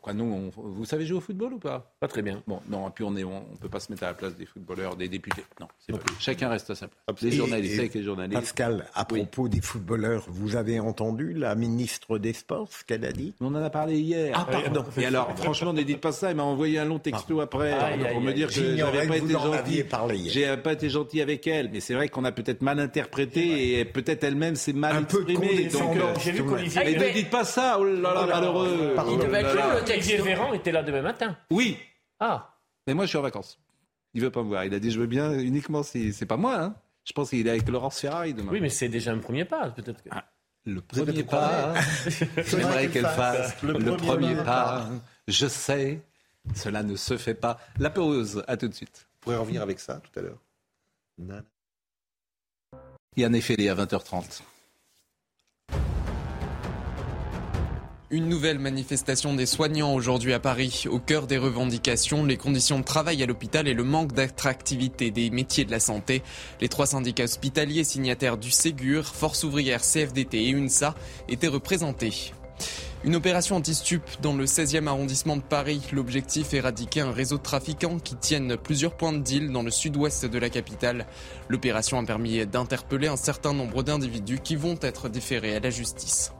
[0.00, 1.94] quoi, nous, vous savez jouer au football ou pas?
[2.00, 2.42] Pas très bien.
[2.46, 4.46] Bon, non, et puis on ne on, peut pas se mettre à la place des
[4.46, 5.44] footballeurs, des députés.
[5.60, 7.22] Non, c'est pas Chacun reste à sa place.
[7.22, 8.40] Les journalistes avec les journalistes.
[8.40, 13.12] Pascal, à propos des footballeurs, vous avez entendu la ministre des Sports, ce qu'elle a
[13.12, 13.34] dit?
[13.40, 14.36] On en a parlé hier.
[14.36, 14.84] Ah, pardon.
[14.96, 16.30] Et alors, franchement, ne dites pas ça.
[16.30, 17.44] Elle m'a envoyé un long texto ah.
[17.44, 17.74] après
[18.12, 20.30] pour me dire que j'avais pas été gentil.
[20.30, 23.84] J'ai pas été gentil avec elle, mais c'est vrai qu'on a peut-être mal interprété et
[23.84, 25.66] peut-être elle-même s'est mal exprimée.
[25.66, 27.76] Donc, euh, j'ai vu Mais ne dites pas ça.
[27.78, 28.94] Oh là là, malheureux.
[29.44, 31.36] Olivier Véran était là demain matin.
[31.50, 31.78] Oui.
[32.20, 32.54] Ah.
[32.86, 33.58] Mais moi, je suis en vacances.
[34.14, 34.64] Il veut pas me voir.
[34.64, 36.58] Il a dit je veux bien uniquement si c'est pas moi.
[36.58, 36.74] Hein.
[37.04, 38.50] Je pense qu'il est avec Laurence Ferrari demain.
[38.50, 40.00] Oui, mais c'est déjà un premier pas, peut-être.
[40.10, 40.24] Ah,
[40.64, 41.74] le premier pas.
[42.36, 44.88] J'aimerais qu'elle fasse le, premier, pas.
[45.28, 46.00] Je sais,
[46.54, 47.60] cela ne se fait pas.
[47.78, 48.42] La pause.
[48.48, 49.06] À tout de suite.
[49.06, 50.38] Vous pourrez revenir avec ça tout à l'heure.
[51.18, 54.42] Il y a un effet à 20h30.
[58.08, 60.84] Une nouvelle manifestation des soignants aujourd'hui à Paris.
[60.88, 65.28] Au cœur des revendications, les conditions de travail à l'hôpital et le manque d'attractivité des
[65.30, 66.22] métiers de la santé.
[66.60, 70.94] Les trois syndicats hospitaliers signataires du Ségur, Force ouvrière, CFDT et UNSA
[71.28, 72.30] étaient représentés.
[73.02, 75.82] Une opération anti-stup dans le 16e arrondissement de Paris.
[75.90, 80.26] L'objectif éradiquer un réseau de trafiquants qui tiennent plusieurs points de deal dans le sud-ouest
[80.26, 81.06] de la capitale.
[81.48, 86.30] L'opération a permis d'interpeller un certain nombre d'individus qui vont être déférés à la justice.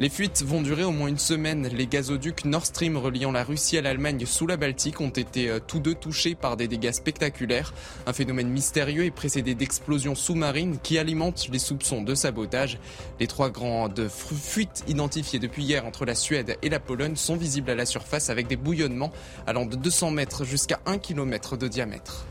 [0.00, 1.68] Les fuites vont durer au moins une semaine.
[1.68, 5.58] Les gazoducs Nord Stream reliant la Russie à l'Allemagne sous la Baltique ont été euh,
[5.60, 7.74] tous deux touchés par des dégâts spectaculaires.
[8.06, 12.78] Un phénomène mystérieux est précédé d'explosions sous-marines qui alimentent les soupçons de sabotage.
[13.18, 17.68] Les trois grandes fuites identifiées depuis hier entre la Suède et la Pologne sont visibles
[17.68, 19.12] à la surface avec des bouillonnements
[19.46, 22.24] allant de 200 mètres jusqu'à 1 km de diamètre.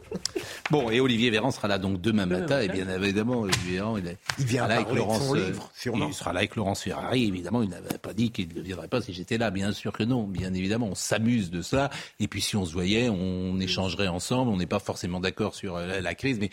[0.70, 4.08] Bon, et Olivier Véran sera là donc demain matin, et bien évidemment, Olivier Véran, il,
[4.08, 7.62] est, il vient là avec Laurence, euh, livre, il sera là avec Laurence Ferrari, évidemment,
[7.62, 10.24] il n'avait pas dit qu'il ne viendrait pas si j'étais là, bien sûr que non,
[10.24, 14.50] bien évidemment, on s'amuse de ça, et puis si on se voyait, on échangerait ensemble,
[14.50, 16.50] on n'est pas forcément d'accord sur euh, la, crise, mais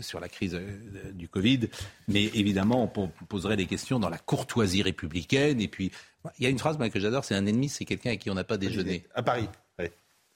[0.00, 1.68] sur la crise euh, du Covid,
[2.06, 5.90] mais évidemment, on poserait des questions dans la courtoisie républicaine, et puis,
[6.38, 8.34] il y a une phrase que j'adore, c'est un ennemi, c'est quelqu'un avec qui on
[8.34, 9.04] n'a pas déjeuné.
[9.14, 9.48] À Paris.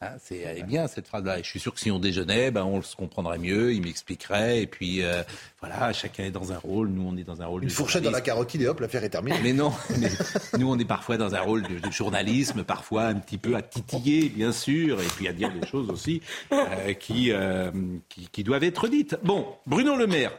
[0.02, 1.38] Hein, c'est elle est bien cette phrase-là.
[1.38, 4.60] Et je suis sûr que si on déjeunait, ben, on se comprendrait mieux, il m'expliquerait.
[4.60, 5.22] Et puis euh,
[5.60, 6.88] voilà, chacun est dans un rôle.
[6.88, 7.62] Nous, on est dans un rôle.
[7.62, 9.36] Une fourchette dans la carotide et hop, l'affaire est terminée.
[9.42, 9.72] Mais non,
[10.58, 14.28] nous, on est parfois dans un rôle de, journalisme, parfois un petit peu à titiller,
[14.28, 16.20] bien sûr, et puis à dire des choses aussi
[16.52, 17.70] euh, qui, euh,
[18.08, 19.16] qui, qui, doivent être dites.
[19.22, 20.32] Bon, Bruno Le Maire,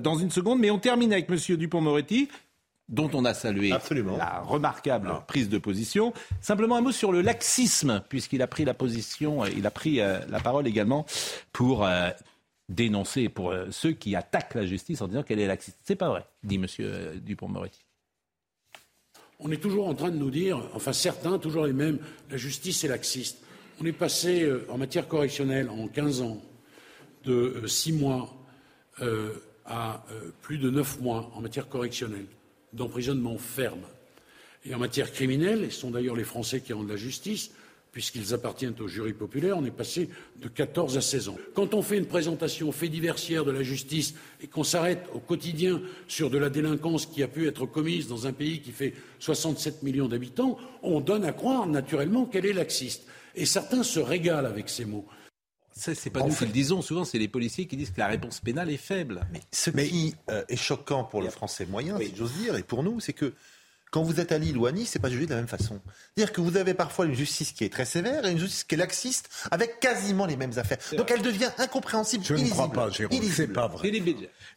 [0.00, 2.28] dans une seconde, mais on termine avec Monsieur Dupont-Moretti
[2.88, 3.70] dont on a salué
[4.18, 6.12] la remarquable prise de position.
[6.40, 10.18] Simplement un mot sur le laxisme, puisqu'il a pris la position, il a pris euh,
[10.28, 11.06] la parole également
[11.52, 12.10] pour euh,
[12.68, 15.78] dénoncer pour euh, ceux qui attaquent la justice en disant qu'elle est laxiste.
[15.82, 16.66] C'est pas vrai, dit M.
[17.22, 17.80] Dupont-Moretti.
[19.40, 21.98] On est toujours en train de nous dire, enfin certains, toujours les mêmes,
[22.30, 23.38] la justice est laxiste.
[23.80, 26.40] On est passé en matière correctionnelle en 15 ans
[27.24, 28.32] de 6 mois
[29.66, 30.04] à
[30.40, 32.26] plus de 9 mois en matière correctionnelle
[32.74, 33.86] d'emprisonnement ferme.
[34.66, 37.50] Et en matière criminelle, et ce sont d'ailleurs les Français qui rendent la justice,
[37.94, 40.08] puisqu'ils appartiennent au jury populaire, on est passé
[40.42, 41.36] de 14 à 16 ans.
[41.54, 45.80] Quand on fait une présentation fait diversière de la justice et qu'on s'arrête au quotidien
[46.08, 49.84] sur de la délinquance qui a pu être commise dans un pays qui fait 67
[49.84, 53.06] millions d'habitants, on donne à croire naturellement qu'elle est laxiste.
[53.36, 55.06] Et certains se régalent avec ces mots.
[55.76, 58.40] C'est pas nous qui le disons, souvent c'est les policiers qui disent que la réponse
[58.40, 59.26] pénale est faible.
[59.32, 62.82] Mais ce qui euh, est choquant pour le français moyen, si j'ose dire, et pour
[62.82, 63.34] nous, c'est que
[63.94, 65.78] quand vous êtes à Lille ou à Nice, c'est pas jugé de la même façon.
[66.16, 68.74] C'est-à-dire que vous avez parfois une justice qui est très sévère et une justice qui
[68.74, 70.78] est laxiste avec quasiment les mêmes affaires.
[70.96, 72.24] Donc elle devient incompréhensible.
[72.24, 73.22] Je ne crois pas, Jérôme.
[73.30, 73.92] C'est pas vrai.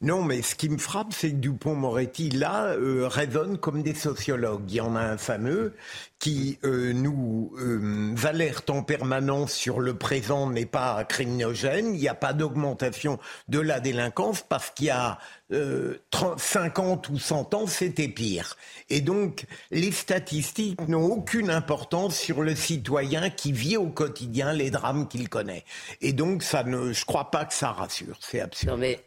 [0.01, 4.71] Non, mais ce qui me frappe, c'est que Dupont-Moretti, là, euh, raisonne comme des sociologues.
[4.71, 5.75] Il y en a un fameux
[6.19, 12.07] qui euh, nous euh, alerte en permanence sur le présent n'est pas criminogène, il n'y
[12.07, 13.19] a pas d'augmentation
[13.49, 15.19] de la délinquance parce qu'il y a
[15.53, 15.97] euh,
[16.37, 18.57] 50 ou 100 ans, c'était pire.
[18.89, 24.71] Et donc, les statistiques n'ont aucune importance sur le citoyen qui vit au quotidien les
[24.71, 25.63] drames qu'il connaît.
[26.01, 28.17] Et donc, ça ne, je crois pas que ça rassure.
[28.19, 28.73] C'est absurde.
[28.73, 28.99] Non mais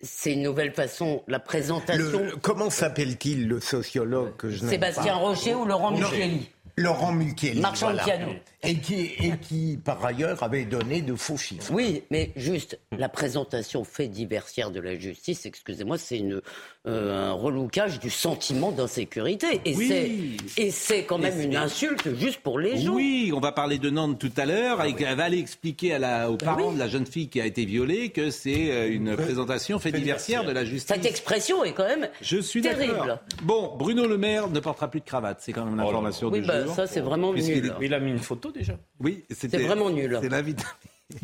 [0.00, 2.22] c'est une nouvelle façon, la présentation.
[2.42, 7.60] comment s'appelle-t-il le sociologue que je Sébastien Rocher ou Laurent Micheli Laurent Micheli.
[7.60, 8.32] Marchand piano.
[8.64, 11.72] Et qui, et qui, par ailleurs, avait donné de faux chiffres.
[11.72, 16.40] Oui, mais juste, la présentation fait diversière de la justice, excusez-moi, c'est une,
[16.86, 19.60] euh, un reloucage du sentiment d'insécurité.
[19.64, 20.36] Et oui.
[20.46, 22.94] c'est, et c'est quand même une insulte juste pour les gens.
[22.94, 24.78] Oui, on va parler de Nantes tout à l'heure.
[24.80, 27.46] Ah Elle va aller expliquer à la, aux parents de la jeune fille qui a
[27.46, 30.94] été violée que c'est euh, une présentation fait diversière de la justice.
[30.94, 33.18] Cette expression est quand même Je suis terrible.
[33.42, 35.38] Bon, Bruno Le Maire ne portera plus de cravate.
[35.40, 37.74] C'est quand même oh l'information oui, du bah, Ça, c'est vraiment nul.
[37.80, 38.78] Il a mis une photo déjà.
[39.00, 40.18] Oui, c'est vraiment nul.
[40.22, 40.64] C'est l'invité.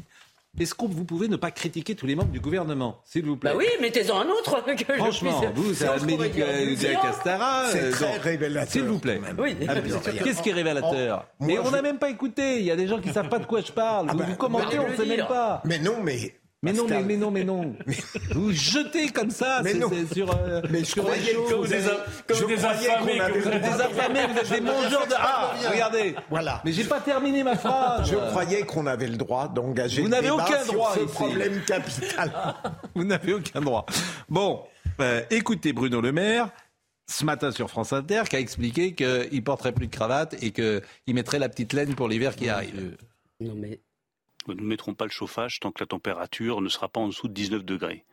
[0.60, 3.52] Est-ce que vous pouvez ne pas critiquer tous les membres du gouvernement, s'il vous plaît?
[3.52, 4.64] Bah oui, mettez-en un autre.
[4.78, 7.68] Que Franchement, vous, c'est de Castara.
[7.70, 8.70] C'est très révélateur.
[8.70, 9.20] S'il vous plaît.
[9.38, 9.56] Oui.
[9.68, 9.74] Ah,
[10.24, 12.58] qu'est-ce qui est révélateur Mais on n'a même pas écouté.
[12.58, 14.06] Il y a des gens qui ne savent pas de quoi je parle.
[14.08, 15.62] Ah vous, bah, commentez, on ne sait même pas.
[15.64, 17.76] Mais non, mais mais non, mais, non, mais non.
[18.32, 19.88] Vous jetez comme ça mais non.
[20.12, 21.78] sur, euh, mais je croyais comme des,
[22.26, 25.14] comme des affamés, que vous êtes des affamés, vous êtes des mangeurs de...
[25.16, 26.16] Ah, regardez.
[26.28, 26.60] Voilà.
[26.64, 28.10] Mais j'ai pas terminé ma phrase.
[28.10, 32.32] Je croyais qu'on avait le droit d'engager Vous n'avez aucun droit ce problème capital.
[32.94, 33.86] vous n'avez aucun droit.
[34.28, 34.64] Bon,
[35.00, 36.50] euh, écoutez Bruno Le Maire
[37.08, 41.14] ce matin sur France Inter qui a expliqué qu'il porterait plus de cravate et qu'il
[41.14, 42.96] mettrait la petite laine pour l'hiver qui arrive.
[43.40, 43.80] Non mais
[44.54, 47.28] nous ne mettrons pas le chauffage tant que la température ne sera pas en dessous
[47.28, 48.04] de 19 degrés.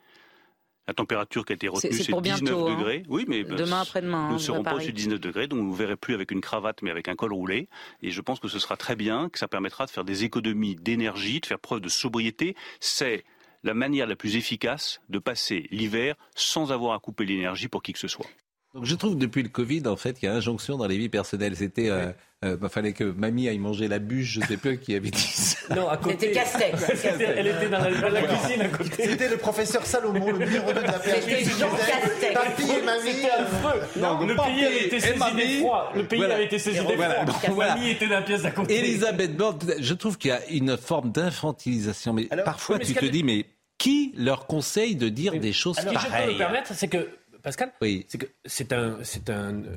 [0.87, 2.75] La température qui a été retenue, c'est 19 hein.
[2.77, 3.03] degrés.
[3.07, 4.25] Oui, mais ben, demain après-demain.
[4.25, 6.29] Nous ne hein, serons pas au-dessus de 19 degrés, donc vous ne verrez plus avec
[6.29, 7.69] une cravate, mais avec un col roulé.
[8.03, 10.75] Et je pense que ce sera très bien, que ça permettra de faire des économies
[10.75, 12.55] d'énergie, de faire preuve de sobriété.
[12.79, 13.25] C'est
[13.63, 17.93] la manière la plus efficace de passer l'hiver sans avoir à couper l'énergie pour qui
[17.93, 18.27] que ce soit.
[18.75, 21.07] Donc je trouve depuis le Covid, en fait, qu'il y a injonction dans les vies
[21.07, 21.55] personnelles.
[21.55, 22.11] C'était, euh,
[22.43, 25.21] euh, bah, fallait que mamie aille manger la bûche, je sais plus qui avait dit
[25.21, 25.55] ça.
[25.75, 26.17] Non, à côté.
[26.19, 26.83] C'était Castex.
[27.09, 29.07] Elle était dans la, cuisine à côté.
[29.07, 31.21] C'était le professeur Salomon, le numéro 2 de la PHP.
[31.21, 32.33] C'était Jean Castex.
[32.33, 33.11] Papy et mamie.
[33.13, 33.81] C'était affreux.
[33.95, 35.91] Non, le pays avait été saisi d'effroi.
[35.95, 37.67] Le pays avait été saisi d'effroi.
[37.67, 38.77] Mamie était dans la pièce à côté.
[38.77, 42.11] Elisabeth Borne, je trouve qu'il y a une forme d'infantilisation.
[42.11, 43.45] Mais parfois, tu te dis, mais
[43.77, 47.09] qui leur conseille de dire des choses pareilles Si je peux me permettre, c'est que
[47.45, 48.05] Pascal Oui.
[48.07, 49.53] C'est que c'est un, c'est un.
[49.53, 49.75] Euh,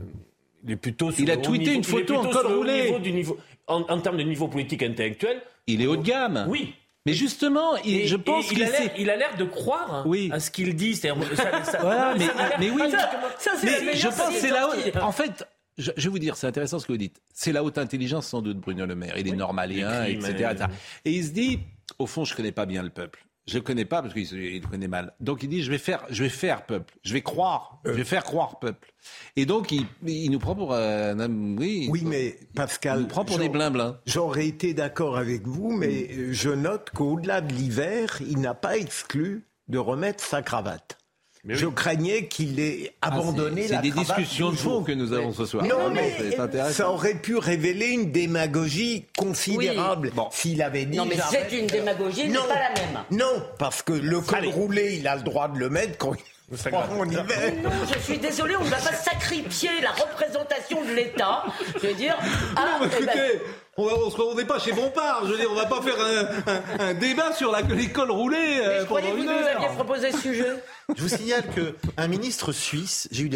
[0.65, 1.11] il est plutôt.
[1.13, 2.95] il a tweeté une photo en col roulé.
[3.67, 5.43] en, termes de niveau politique intellectuel.
[5.67, 6.47] Il est haut de gamme.
[6.49, 6.75] Oui.
[7.05, 8.67] Mais justement, je pense qu'il
[8.99, 10.97] il a l'air de croire à ce qu'il dit.
[10.97, 11.15] Ça,
[11.81, 12.27] voilà, mais,
[12.59, 12.83] mais, oui.
[13.39, 14.71] Ça, mais je pense c'est là.
[15.03, 17.21] En fait, je, vais vous dire, c'est intéressant ce que vous dites.
[17.33, 19.17] C'est la haute intelligence sans doute, Bruno Le Maire.
[19.19, 20.67] Il est normalien, etc.
[21.05, 21.61] Et il se dit,
[21.99, 23.25] au fond, je connais pas bien le peuple.
[23.49, 25.15] Je ne connais pas parce qu'il le connaît mal.
[25.21, 28.05] Donc il dit je vais faire, je vais faire peuple, je vais croire, je vais
[28.05, 28.93] faire croire peuple.
[29.37, 31.89] Et donc il, il nous prend pour un homme, oui.
[31.91, 33.99] Oui, mais Pascal, il nous prend pour des blimblins.
[34.05, 39.47] J'aurais été d'accord avec vous, mais je note qu'au-delà de l'hiver, il n'a pas exclu
[39.69, 40.99] de remettre sa cravate.
[41.47, 45.47] Je craignais qu'il ait ah, abandonné C'est des discussions de fond que nous avons ce
[45.47, 45.65] soir.
[45.65, 46.15] Non, mais
[46.73, 50.97] ça aurait pu révéler une démagogie considérable s'il avait dit.
[50.97, 53.05] Non, mais c'est une démagogie, non, pas la même.
[53.11, 56.23] Non, parce que le col roulé, il a le droit de le mettre quand il
[56.73, 61.45] non, je suis désolé, on ne va pas sacrifier la représentation de l'État.
[61.75, 62.17] Je veux dire.
[62.57, 63.43] Ah, non, eh ben, écoutez,
[63.79, 65.23] on n'est pas chez Bompard.
[65.25, 65.97] Je veux dire, on va pas faire
[66.79, 68.61] un, débat sur l'école roulée.
[68.61, 70.53] Euh, je croyais que vous nous aviez proposé ce sujet.
[70.97, 73.31] Je vous signale qu'un ministre suisse, j'ai eu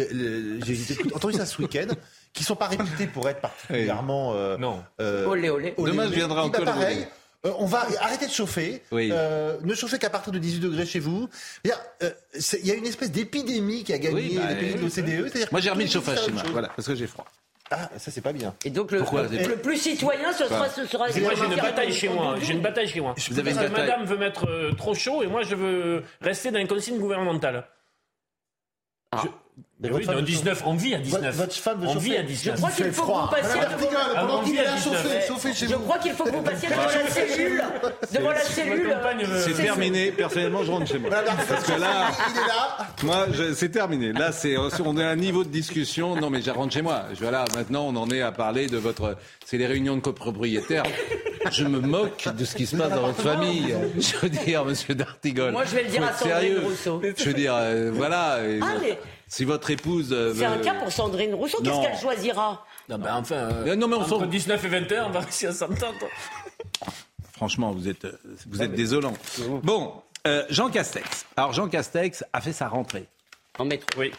[1.13, 1.87] entendu ça ce week-end,
[2.33, 4.33] qui sont pas réputés pour être particulièrement.
[4.35, 4.83] Euh, non.
[4.99, 5.73] Euh, olé, olé.
[5.77, 7.07] Demain, je viendrai en col pareil,
[7.45, 8.81] euh, on va arrêter de chauffer.
[8.93, 11.29] Euh, ne chauffer qu'à partir de 18 degrés chez vous.
[11.65, 11.71] Il
[12.63, 15.51] y a une espèce d'épidémie qui a gagné bah, les pays de l'OCDE.
[15.51, 17.25] Moi, j'ai remis le chauffage chez moi, voilà, parce que j'ai froid.
[17.73, 18.53] Ah, ça c'est pas bien.
[18.65, 21.07] Et donc le, le, plus citoyen, ce sera, ce sera.
[21.07, 22.35] Moi j'ai une bataille chez moi.
[22.39, 23.15] J'ai une bataille chez moi.
[23.29, 26.67] Vous avez Madame veut mettre euh, trop chaud et moi je veux rester dans une
[26.67, 27.67] consigne gouvernementale.
[29.11, 29.23] Ah.
[29.79, 31.35] Mais oui, dans 19, on vit à 19.
[31.35, 32.55] Votre, femme veut on vit à 19.
[32.55, 33.61] Je crois qu'il faut que vous passiez.
[34.15, 37.09] Pendant qu'il est là, chauffez, chez Je crois qu'il faut que vous passiez devant la
[37.09, 37.63] cellule.
[38.13, 38.95] Devant la cellule.
[39.39, 40.11] C'est terminé.
[40.11, 41.09] Personnellement, je rentre chez moi.
[41.11, 42.11] Parce que là,
[43.03, 44.13] moi, c'est terminé.
[44.13, 46.15] Là, c'est, on est à un niveau de discussion.
[46.15, 47.05] Non, mais je rentre chez moi.
[47.19, 49.17] Voilà, maintenant, on en est à parler de votre.
[49.45, 50.83] C'est les réunions de copropriétaires.
[51.51, 53.75] Je me moque de ce qui se passe dans votre famille.
[53.97, 55.51] Je veux dire, monsieur D'Artigol.
[55.51, 57.01] Moi, je vais le dire à Sandrine Rousseau.
[57.17, 58.37] Je veux dire, euh, voilà.
[59.33, 60.09] Si votre épouse.
[60.11, 61.59] Euh, c'est un cas pour Sandrine Rousseau.
[61.63, 63.35] Qu'est-ce qu'elle choisira non, ben enfin.
[63.35, 66.07] Euh, non, mais on entre 19 et 21, on va réussir à s'entendre.
[67.31, 68.05] Franchement, vous êtes,
[68.45, 69.13] vous êtes désolant.
[69.63, 70.03] Bon,
[70.49, 71.25] Jean Castex.
[71.35, 73.07] Alors, Jean Castex a fait sa rentrée.
[73.57, 73.87] En métro.
[73.97, 74.11] Oui.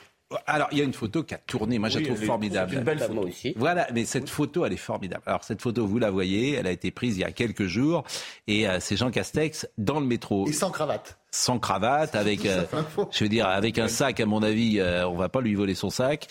[0.47, 2.75] Alors, il y a une photo qui a tourné, moi je la trouve formidable.
[2.75, 3.55] Une belle photo aussi.
[3.57, 5.23] Voilà, mais cette photo, elle est formidable.
[5.27, 8.05] Alors, cette photo, vous la voyez, elle a été prise il y a quelques jours,
[8.47, 10.49] et euh, c'est Jean Castex dans le métro.
[10.49, 11.19] Et sans cravate.
[11.31, 12.65] Sans cravate, avec, euh,
[13.11, 15.75] je veux dire, avec un sac, à mon avis, euh, on va pas lui voler
[15.75, 16.27] son sac,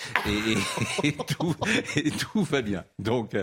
[1.03, 1.55] et, tout,
[1.95, 2.83] et tout, va bien.
[2.99, 3.35] Donc,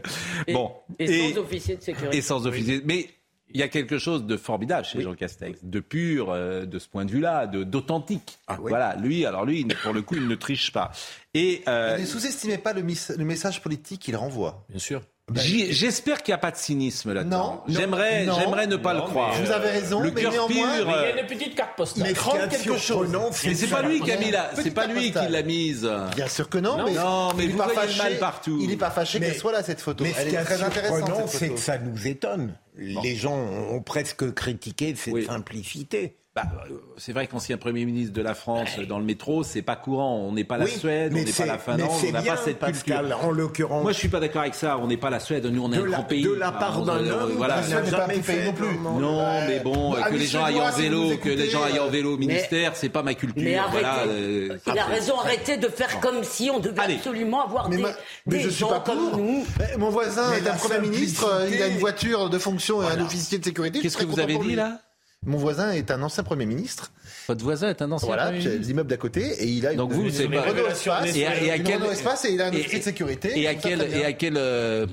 [0.52, 0.72] bon.
[0.98, 2.16] Et, sans officier de sécurité.
[2.16, 2.82] Et sans officier.
[2.84, 3.08] Mais
[3.52, 6.88] il y a quelque chose de formidable chez Jean Castex, de pur, euh, de ce
[6.88, 8.38] point de vue-là, d'authentique.
[8.46, 10.92] Ah voilà, lui, alors lui, pour le coup, il ne triche pas.
[11.34, 14.64] Et euh, ne sous-estimez pas le, le message politique qu'il renvoie.
[14.68, 15.02] Bien sûr.
[15.30, 17.62] Ben, j'espère qu'il n'y a pas de cynisme là-dedans.
[17.68, 19.34] J'aimerais, j'aimerais ne pas le croire.
[19.34, 20.00] Vous avez raison.
[20.00, 20.48] Le cœur pur.
[20.48, 22.04] il y a une petite carte postale.
[22.04, 23.08] Mais quelque chose.
[23.44, 25.90] Mais c'est pas lui qui a mis la, c'est pas lui qui l'a mise.
[26.16, 26.84] Bien sûr que non.
[26.84, 28.58] Mais non, mais il vous pas voyez fâché, mal partout.
[28.60, 30.04] Il n'est pas fâché qu'elle soit là cette photo.
[30.04, 32.54] Mais ce qui est très intéressant, c'est que ça nous étonne.
[32.76, 36.16] Les gens ont presque critiqué cette simplicité.
[36.44, 39.76] Bah, euh, c'est vrai qu'ancien Premier ministre de la France dans le métro, c'est pas
[39.76, 40.16] courant.
[40.16, 43.18] On n'est pas la Suède, on n'est pas la Finlande, on n'a pas cette culture.
[43.22, 44.78] En l'occurrence, moi je suis pas d'accord avec ça.
[44.78, 46.22] On n'est pas la Suède, nous on est un grand pays.
[46.22, 47.56] De la part d'un homme, voilà.
[47.56, 48.78] la Suède n'est pas un pays non plus.
[49.00, 52.14] Non, mais bon, que les gens aillent en vélo, que les gens aillent en vélo
[52.14, 53.42] au ministère, c'est pas ma culture.
[53.42, 53.58] Mais
[54.06, 58.80] euh, il a raison, arrêtez de faire comme si on devait absolument avoir des gens
[58.84, 59.44] comme nous.
[59.78, 63.38] Mon voisin est un Premier ministre, il a une voiture de fonction et un officier
[63.38, 63.80] de sécurité.
[63.80, 64.80] Qu'est-ce que vous avez dit là?
[65.26, 66.92] Mon voisin est un ancien Premier ministre.
[67.28, 69.74] Votre voisin est un ancien voilà, Premier ministre Voilà, l'immeuble d'à côté et il a
[69.74, 72.40] Donc une, vous, c'est une, Renault Espace, et, à, et, à quel, espace et il
[72.40, 73.38] a un officier de sécurité.
[73.38, 74.86] Et à, quel, et à quelle euh,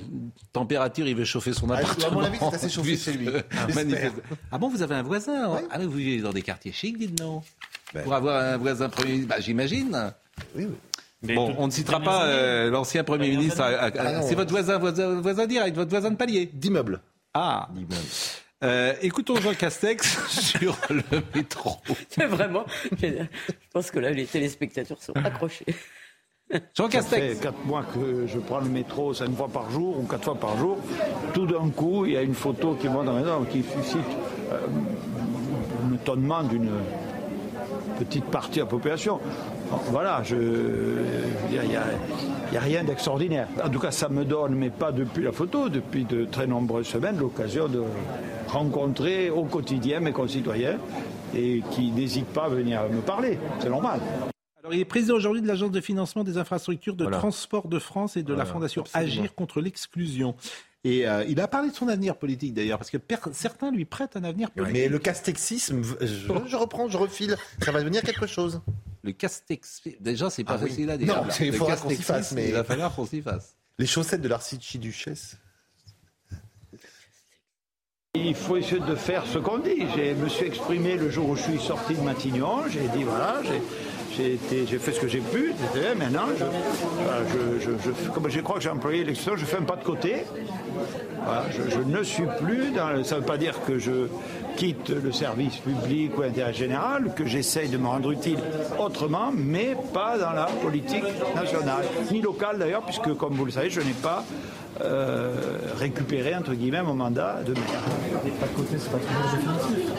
[0.52, 3.28] température il veut chauffer son appartement À mon avis, c'est assez chauffé chez lui.
[4.52, 5.60] ah bon, vous avez un voisin oui.
[5.70, 7.42] Ah mais vous vivez dans des quartiers chics, dites non
[7.94, 8.02] ben.
[8.02, 10.12] Pour avoir un voisin Premier ministre, bah, j'imagine.
[10.54, 10.76] Oui, oui.
[11.22, 13.62] Mais bon, on ne citera pas euh, l'ancien Premier ministre.
[13.62, 16.50] Ah c'est votre voisin, voisin, voisin direct, votre voisin de palier.
[16.52, 17.00] D'immeuble.
[17.32, 17.94] Ah, d'immeuble.
[18.64, 21.02] Euh, écoutons Jean Castex sur le
[21.34, 21.76] métro.
[22.08, 22.64] C'est vraiment.
[23.00, 23.24] Je
[23.72, 25.66] pense que là, les téléspectateurs sont accrochés.
[26.74, 27.22] Jean Castex.
[27.22, 30.24] Ça fait quatre mois que je prends le métro cinq fois par jour ou quatre
[30.24, 30.78] fois par jour.
[31.34, 34.00] Tout d'un coup, il y a une photo qui monte dans qui suscite
[34.50, 34.66] euh,
[35.86, 36.70] un étonnement d'une
[37.98, 39.20] petite partie de la population.
[39.90, 43.48] Voilà, il n'y a, rien d'extraordinaire.
[43.62, 46.86] En tout cas, ça me donne, mais pas depuis la photo, depuis de très nombreuses
[46.86, 47.82] semaines, l'occasion de
[48.48, 50.78] rencontrer au quotidien mes concitoyens
[51.34, 53.38] et qui n'hésitent pas à venir me parler.
[53.60, 54.00] C'est normal.
[54.60, 58.16] Alors, il est président aujourd'hui de l'Agence de financement des infrastructures de transport de France
[58.16, 60.34] et de la Fondation Agir contre l'exclusion.
[60.88, 62.96] Et euh, il a parlé de son avenir politique d'ailleurs, parce que
[63.32, 64.74] certains lui prêtent un avenir politique.
[64.74, 68.62] Mais le castexisme, je, reprends, je refile, ça va devenir quelque chose.
[69.02, 71.14] Le castex, déjà c'est pas ah facile à dire.
[71.14, 72.32] Non, il faudra qu'on s'y fasse.
[72.32, 72.48] Mais...
[72.48, 73.54] Il va falloir qu'on s'y fasse.
[73.78, 75.36] Les chaussettes de l'archiduchesse
[78.14, 79.86] il faut essayer de faire ce qu'on dit.
[79.96, 82.66] Je me suis exprimé le jour où je suis sorti de Matignon.
[82.68, 83.42] J'ai dit voilà,
[84.18, 85.52] j'ai fait ce que j'ai pu.
[85.96, 90.24] Maintenant, je, comme je crois que j'ai employé l'expression, je fais un pas de côté.
[91.50, 93.04] je, ne suis plus dans.
[93.04, 94.08] Ça ne veut pas dire que je
[94.56, 98.38] quitte le service public ou l'intérêt général, que j'essaye de me rendre utile
[98.78, 101.04] autrement, mais pas dans la politique
[101.36, 104.24] nationale, ni locale d'ailleurs, puisque comme vous le savez, je n'ai pas
[104.80, 105.32] euh,
[105.76, 107.82] récupéré entre guillemets mon mandat de maire.
[108.40, 108.98] pas de côté, pas
[109.36, 109.92] définitif.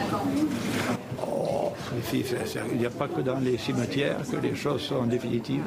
[2.11, 5.63] Oh, il n'y a pas que dans les cimetières que les choses sont définitives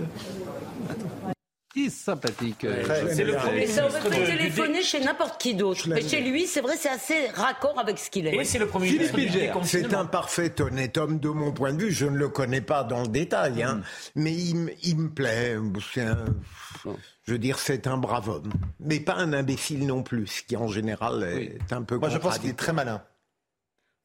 [1.73, 2.67] qui sympathique.
[3.11, 5.89] c'est le premier ça aurait pu téléphoner chez n'importe qui d'autre.
[5.89, 8.37] Mais chez lui, c'est vrai, c'est assez raccord avec ce qu'il est.
[8.37, 9.19] Oui, c'est le premier ministre.
[9.65, 11.93] C'est un parfait honnête homme de mon point de vue.
[11.93, 13.77] Je ne le connais pas dans le détail, hein.
[13.77, 13.83] mm.
[14.23, 15.57] mais il, il, me plaît.
[17.25, 20.57] je veux dire, c'est un brave homme, mais pas un imbécile non plus, ce qui
[20.57, 21.97] en général est un peu.
[21.97, 23.03] Moi, je pense qu'il est très malin.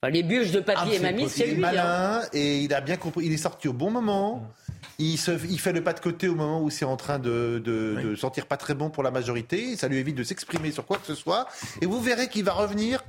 [0.06, 1.54] Les bûches de papier et mamie, c'est lui.
[1.54, 2.22] Il est malin hein.
[2.32, 3.26] et il a bien compris.
[3.26, 4.44] Il est sorti au bon moment.
[5.00, 7.62] Il, se, il, fait le pas de côté au moment où c'est en train de,
[7.64, 9.78] de, de, sentir pas très bon pour la majorité.
[9.78, 11.48] Ça lui évite de s'exprimer sur quoi que ce soit.
[11.82, 13.04] Et vous verrez qu'il va revenir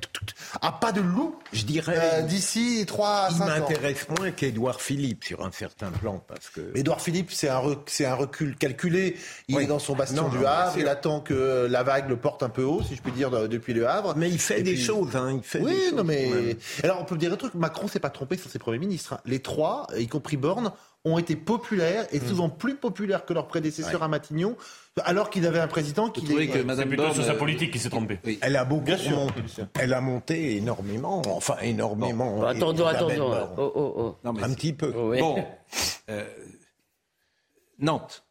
[0.60, 3.44] à pas de loup, je dirais, euh, d'ici 3 à 5 ans.
[3.46, 6.22] Il m'intéresse moins qu'Edouard Philippe sur un certain plan.
[6.26, 6.72] Parce que...
[6.74, 9.16] Édouard Philippe, c'est un, un recul calculé.
[9.48, 10.78] Il est dans son bastion du Havre.
[10.78, 13.72] Il attend que la vague le porte un peu haut, si je puis dire, depuis
[13.72, 14.14] le Havre.
[14.16, 15.16] Mais il fait des choses.
[15.16, 16.56] Hein, il fait oui, des non, mais.
[16.82, 17.54] Alors, on peut dire un truc.
[17.54, 19.14] Macron s'est pas trompé sur ses premiers ministres.
[19.14, 19.20] Hein.
[19.24, 20.72] Les trois, y compris Borne,
[21.04, 22.26] ont été populaires et hmm.
[22.26, 24.56] souvent plus populaires que leurs prédécesseurs à Matignon,
[25.04, 26.26] alors qu'il avait un président qui.
[26.26, 28.18] Vous que Madame plutôt sur sa politique qui s'est trompée.
[28.40, 28.88] Elle a beaucoup.
[28.88, 29.42] Monté,
[29.78, 32.44] elle a monté énormément, enfin énormément.
[32.44, 33.32] attendons, attendons.
[33.56, 34.28] Oh, oh, oh.
[34.28, 34.90] un petit peu.
[34.90, 35.44] Bon,
[36.10, 36.24] euh,
[37.78, 38.24] Nantes.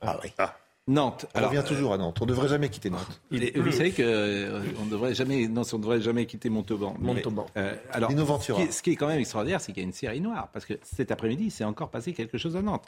[0.00, 0.32] Ah oui.
[0.38, 0.56] Ah.
[0.88, 1.26] Nantes.
[1.36, 2.18] On revient toujours à Nantes.
[2.20, 3.20] On ne devrait jamais quitter Nantes.
[3.30, 6.96] vous savez qu'on euh, ne devrait jamais, non, on devrait jamais quitter Montauban.
[6.98, 7.46] Montauban.
[7.56, 10.48] Euh, alors, ce qui, est, quand même extraordinaire, c'est qu'il y a une série noire.
[10.52, 12.84] Parce que cet après-midi, c'est encore passé quelque chose à Nantes.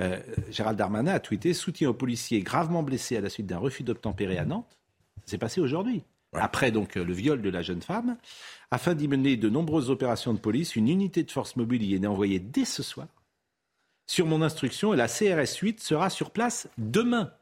[0.00, 0.18] Euh,
[0.50, 4.38] Gérald Darmanin a tweeté soutien aux policiers gravement blessés à la suite d'un refus d'obtempérer
[4.38, 4.76] à Nantes.
[5.24, 6.02] C'est passé aujourd'hui.
[6.32, 8.16] Après donc le viol de la jeune femme,
[8.70, 12.06] afin d'y mener de nombreuses opérations de police, une unité de force mobile y est
[12.06, 13.06] envoyée dès ce soir
[14.06, 17.32] sur mon instruction la CRS 8 sera sur place demain.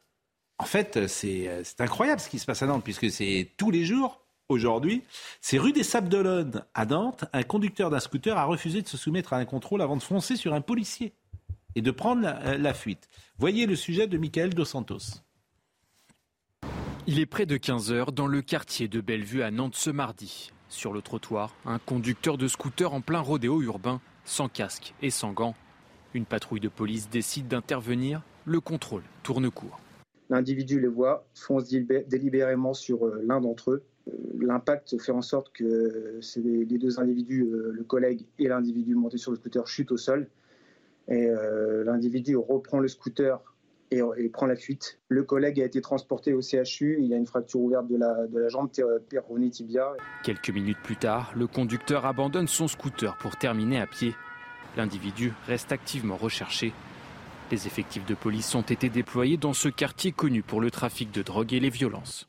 [0.59, 4.25] En fait, c'est incroyable ce qui se passe à Nantes, puisque c'est tous les jours,
[4.49, 5.03] aujourd'hui.
[5.41, 7.25] C'est rue des Sables d'Olonne, à Nantes.
[7.33, 10.37] Un conducteur d'un scooter a refusé de se soumettre à un contrôle avant de foncer
[10.37, 11.15] sur un policier
[11.75, 13.09] et de prendre la, la fuite.
[13.39, 15.23] Voyez le sujet de Michael Dos Santos.
[17.07, 20.51] Il est près de 15 heures dans le quartier de Bellevue à Nantes ce mardi.
[20.69, 25.33] Sur le trottoir, un conducteur de scooter en plein rodéo urbain, sans casque et sans
[25.33, 25.55] gants,
[26.15, 29.81] une patrouille de police décide d'intervenir, le contrôle tourne court.
[30.31, 33.83] L'individu les voit, fonce délibérément sur euh, l'un d'entre eux.
[34.09, 39.19] Euh, l'impact fait en sorte que les deux individus, euh, le collègue et l'individu monté
[39.19, 40.29] sur le scooter, chutent au sol.
[41.07, 41.29] Et
[41.85, 43.39] l'individu reprend le scooter
[43.91, 44.01] et,
[44.31, 44.99] prend la fuite.
[45.09, 46.99] Le collègue a été transporté au CHU.
[46.99, 48.71] Il a une fracture ouverte de la, de la jambe
[49.11, 49.93] péroné tibia.
[50.23, 54.15] Quelques minutes plus tard, le conducteur abandonne son scooter pour terminer à pied.
[54.77, 56.73] L'individu reste activement recherché.
[57.51, 61.23] Les effectifs de police ont été déployés dans ce quartier connu pour le trafic de
[61.23, 62.27] drogue et les violences.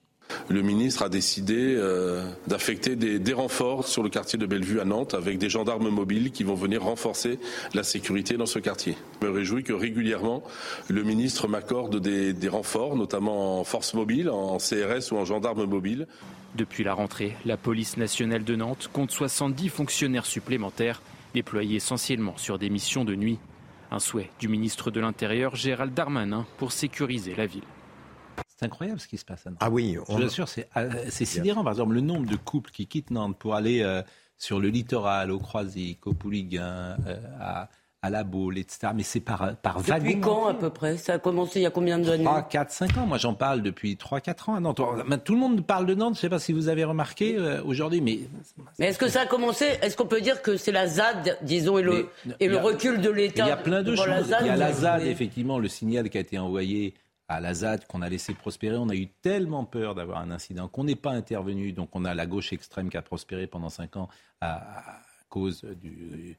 [0.50, 5.14] Le ministre a décidé euh, d'affecter des, renforts sur le quartier de Bellevue à Nantes
[5.14, 7.40] avec des gendarmes mobiles qui vont venir renforcer
[7.74, 8.98] la sécurité dans ce quartier.
[9.22, 10.44] Je me réjouis que régulièrement
[10.90, 15.66] le ministre m'accorde des, des renforts, notamment en force mobile, en CRS ou en gendarme
[15.66, 16.08] mobile.
[16.56, 21.02] Depuis la rentrée, la police nationale de Nantes compte 70 fonctionnaires supplémentaires
[21.36, 23.40] déployés essentiellement sur des missions de nuit.
[23.92, 27.64] Un souhait du ministre de l'Intérieur, Gérald Darmanin, pour sécuriser la ville.
[28.48, 29.60] C'est incroyable ce qui se passe à Nantes.
[29.62, 30.14] Ah oui, on...
[30.14, 31.64] je vous assure, c'est euh, sidérant.
[31.64, 34.02] Par exemple, le nombre de couples qui quittent Nantes pour aller euh,
[34.38, 37.70] sur le littoral, au Croisic, au Pouliguen, euh, à,
[38.06, 38.94] à la boule, etc.
[38.96, 40.04] Mais c'est par, par vague.
[40.04, 40.98] Depuis quand à peu près?
[40.98, 42.24] Ça a commencé il y a combien d'années?
[42.24, 43.06] 3, 4, 5 ans.
[43.08, 44.80] Moi j'en parle depuis 3, 4 ans à Nantes.
[45.24, 47.64] Tout le monde parle de Nantes, je ne sais pas si vous avez remarqué euh,
[47.64, 48.20] aujourd'hui, mais...
[48.78, 49.66] Mais est-ce que ça a commencé?
[49.82, 53.10] Est-ce qu'on peut dire que c'est la ZAD, disons, et le, et le recul de
[53.10, 54.34] l'État Il y a plein de choses.
[54.42, 56.94] il y a la ZAD, effectivement, le signal qui a été envoyé
[57.28, 58.78] à la ZAD qu'on a laissé prospérer.
[58.78, 61.72] On a eu tellement peur d'avoir un incident qu'on n'est pas intervenu.
[61.72, 64.10] Donc on a la gauche extrême qui a prospéré pendant 5 ans
[64.42, 66.38] à cause du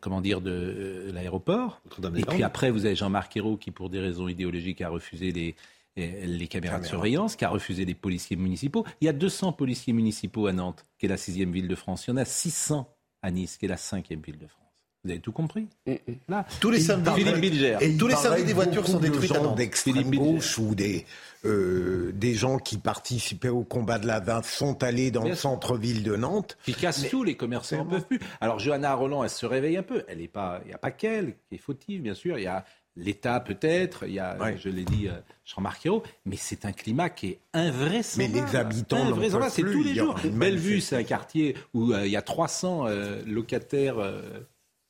[0.00, 1.80] comment dire, de euh, l'aéroport.
[2.16, 5.54] Et puis après, vous avez Jean-Marc Ayrault qui, pour des raisons idéologiques, a refusé les,
[5.98, 8.84] euh, les caméras de surveillance, qui a refusé les policiers municipaux.
[9.00, 12.06] Il y a 200 policiers municipaux à Nantes, qui est la sixième ville de France.
[12.06, 12.88] Il y en a 600
[13.22, 14.63] à Nice, qui est la cinquième ville de France.
[15.04, 16.14] Vous avez tout compris mm, mm.
[16.28, 19.56] Là, tous les samedis, Philippe Et tous les samedis, des voitures sont détruites à Nantes.
[19.56, 21.04] d'extrême gauche ou des
[21.44, 26.02] euh, des gens qui participaient au combat de la vin sont allés dans le centre-ville
[26.02, 26.56] de Nantes.
[26.64, 28.20] Qui cassent tout, les commerçants ne peuvent plus.
[28.40, 30.04] Alors Johanna Roland, elle se réveille un peu.
[30.08, 32.38] Elle est pas, il n'y a pas qu'elle qui est fautive, bien sûr.
[32.38, 32.64] Il y a
[32.96, 35.86] l'État peut-être, il y a, je l'ai dit, euh, Jean-Marc
[36.24, 38.32] mais c'est un climat qui est invraisemblable.
[38.32, 40.16] Mais les habitants invraisemblable, c'est tous les jours.
[40.32, 42.86] Bellevue, c'est un quartier où euh, il y a 300
[43.26, 43.96] locataires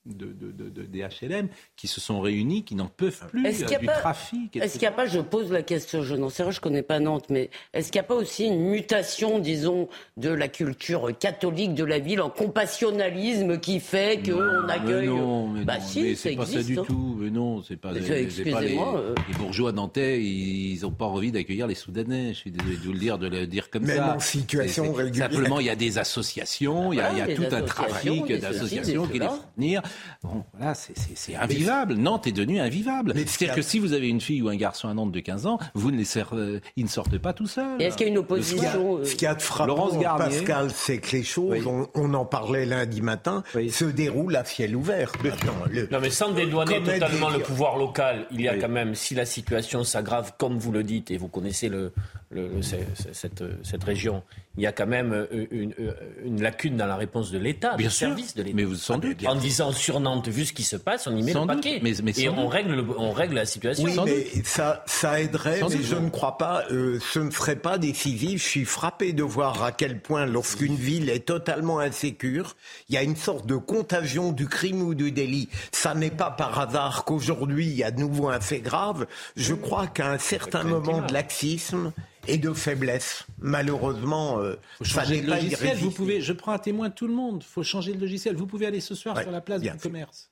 [0.06, 3.86] de, de, des HLM qui se sont réunis, qui n'en peuvent plus est-ce qu'il du
[3.86, 4.56] trafic.
[4.56, 6.62] Est-ce qu'il n'y a pas, je pose la question, je n'en sais rien, je ne
[6.62, 10.48] connais pas Nantes, mais est-ce qu'il n'y a pas aussi une mutation, disons, de la
[10.48, 15.08] culture catholique de la ville en compassionnalisme qui fait qu'on accueille.
[15.08, 16.84] non, mais bah si, c'est pas ça du hein.
[16.86, 17.16] tout.
[17.18, 19.14] Mais non, c'est pas, pas les, euh.
[19.28, 22.28] les, bourgeois nantais, ils n'ont pas envie d'accueillir les Soudanais.
[22.34, 24.18] Je suis désolé de vous le dire, de le dire comme ça.
[24.20, 25.30] situation régulière.
[25.30, 29.06] Simplement, il y a des associations, il y a, y a tout un trafic d'associations
[29.06, 29.82] qui les font venir.
[30.22, 31.94] Bon, voilà, c'est invivable.
[31.94, 33.12] Nantes est devenue invivable.
[33.14, 35.58] C'est-à-dire que si vous avez une fille ou un garçon à Nantes de 15 ans,
[35.74, 37.80] vous ne les euh, ils ne sortent pas tout seuls.
[37.80, 41.22] Est-ce qu'il y a une opposition Ce qui a, de frappant, Pascal, c'est que les
[41.22, 45.12] choses, on, en parlait lundi matin, se déroulent à ciel ouvert.
[45.90, 49.26] non, mais sans dédouaner totalement le pouvoir local, il y a quand même, si la
[49.26, 51.92] situation s'aggrave, comme vous le dites, et vous connaissez le,
[53.12, 54.22] cette, cette région,
[54.56, 55.92] il y a quand même euh, une, euh,
[56.24, 58.56] une lacune dans la réponse de l'État, du service de l'État.
[58.56, 59.24] Mais vous sans doute.
[59.26, 61.80] En disant sur Nantes, vu ce qui se passe, on y met le paquet.
[61.82, 63.84] Mais, et on règle, on règle la situation.
[63.84, 67.78] Oui, mais ça, ça aiderait, mais je ne crois pas, euh, ce ne serait pas
[67.78, 68.42] décisif.
[68.42, 72.56] Je suis frappé de voir à quel point, lorsqu'une ville est totalement insécure,
[72.88, 75.48] il y a une sorte de contagion du crime ou du délit.
[75.72, 79.06] Ça n'est pas par hasard qu'aujourd'hui, il y a de nouveau un fait grave.
[79.36, 81.92] Je crois qu'à un certain moment de laxisme,
[82.28, 83.26] et de faiblesse.
[83.38, 85.76] Malheureusement, euh, ça n'est pas logiciel.
[85.78, 87.42] Vous pouvez, je prends un témoin de tout le monde.
[87.42, 88.36] Il faut changer le logiciel.
[88.36, 90.30] Vous pouvez aller ce soir sur la place du commerce.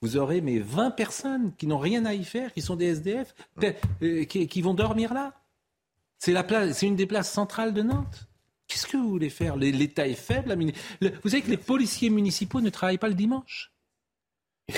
[0.00, 3.34] Vous aurez mais 20 personnes qui n'ont rien à y faire, qui sont des SDF,
[3.62, 5.32] euh, qui, vont dormir là.
[6.18, 8.26] C'est la place, c'est une des places centrales de Nantes.
[8.66, 9.56] Qu'est-ce que vous voulez faire?
[9.56, 10.56] L'État est faible.
[11.22, 13.71] Vous savez que les policiers municipaux ne travaillent pas le dimanche.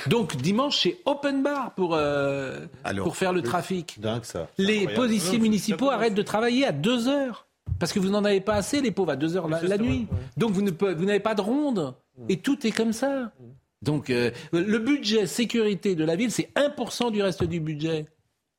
[0.08, 2.60] Donc dimanche, c'est open bar pour, euh,
[2.98, 3.98] pour faire le trafic.
[4.22, 4.48] ça.
[4.58, 7.46] Les policiers municipaux arrêtent de travailler à 2 heures.
[7.78, 10.06] Parce que vous n'en avez pas assez, les pauvres, à 2 heures la, nuit.
[10.36, 11.94] Donc vous, vous n'avez pas de ronde.
[12.28, 13.32] Et tout est comme ça.
[13.82, 18.06] Donc euh, le budget sécurité de la ville, c'est 1% du reste du budget.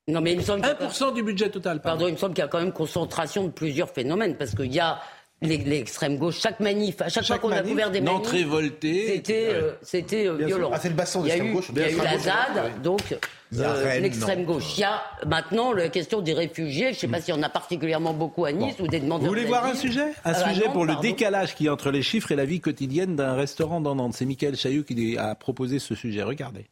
[0.08, 1.82] Non, mais il me semble 1% du budget total.
[1.82, 4.38] Pardon, il me semble qu'il y a quand même concentration de plusieurs phénomènes.
[4.38, 5.00] Parce qu'il y a
[5.42, 10.28] l'extrême gauche, chaque manif, à chaque, fois qu'on a couvert des manifs, c'était euh, c'était
[10.28, 10.72] euh, violent.
[10.74, 11.70] Ah, c'est le bassin de l'extrême gauche.
[11.74, 13.18] Il y a eu la ZAD, donc
[13.58, 14.78] euh, l'extrême gauche.
[14.78, 16.88] Il y a maintenant la question des réfugiés.
[16.88, 19.28] Je ne sais pas s'il y en a particulièrement beaucoup à Nice ou des demandeurs.
[19.28, 20.14] Vous voulez voir un sujet?
[20.24, 23.16] Un sujet pour le décalage qui y a entre les chiffres et la vie quotidienne
[23.16, 24.14] d'un restaurant dans Nantes.
[24.16, 26.24] C'est Michael Chailloux qui a proposé ce sujet.
[26.24, 26.68] Regardez.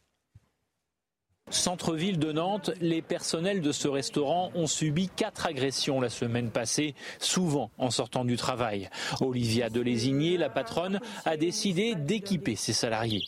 [1.54, 6.94] Centre-ville de Nantes, les personnels de ce restaurant ont subi quatre agressions la semaine passée,
[7.20, 8.90] souvent en sortant du travail.
[9.20, 13.22] Olivia Delésigné, la patronne, a décidé d'équiper ses salariés.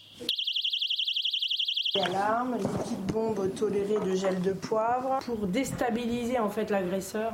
[2.02, 7.32] Alarme, liquide bombe toléré de gel de poivre pour déstabiliser en fait l'agresseur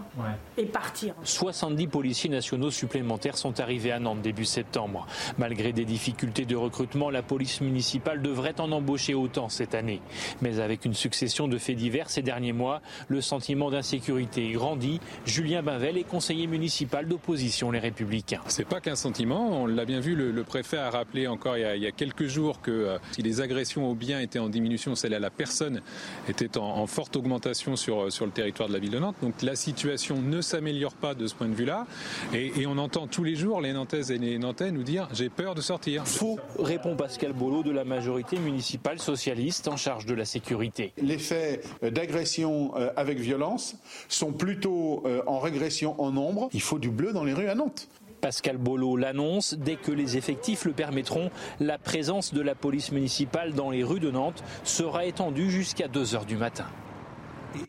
[0.57, 1.15] et partir.
[1.25, 5.07] 70 policiers nationaux supplémentaires sont arrivés à Nantes début septembre.
[5.39, 10.01] Malgré des difficultés de recrutement, la police municipale devrait en embaucher autant cette année.
[10.41, 15.01] Mais avec une succession de faits divers ces derniers mois, le sentiment d'insécurité grandit.
[15.25, 18.41] Julien Bavel est conseiller municipal d'opposition Les Républicains.
[18.47, 21.87] C'est pas qu'un sentiment, on l'a bien vu, le, préfet a rappelé encore il y
[21.87, 25.19] a, quelques jours que euh, si les agressions aux biens étaient en diminution, celle à
[25.19, 25.83] la personne
[26.29, 29.17] était en, forte augmentation sur, sur le territoire de la ville de Nantes.
[29.23, 31.87] Donc la situation ne s'améliore pas de ce point de vue-là.
[32.33, 35.55] Et, on entend tous les jours les Nantaises et les Nantais nous dire j'ai peur
[35.55, 36.07] de sortir.
[36.07, 40.93] Faux, répond Pascal Bolo de la majorité municipale socialiste en charge de la sécurité.
[40.97, 43.77] Les faits d'agression euh, avec violence
[44.09, 46.49] sont plutôt euh, en régression en nombre.
[46.53, 47.89] Il faut du bleu dans les rues à Nantes.
[48.23, 53.53] Pascal Bolo l'annonce, dès que les effectifs le permettront, la présence de la police municipale
[53.53, 56.67] dans les rues de Nantes sera étendue jusqu'à 2 heures du matin.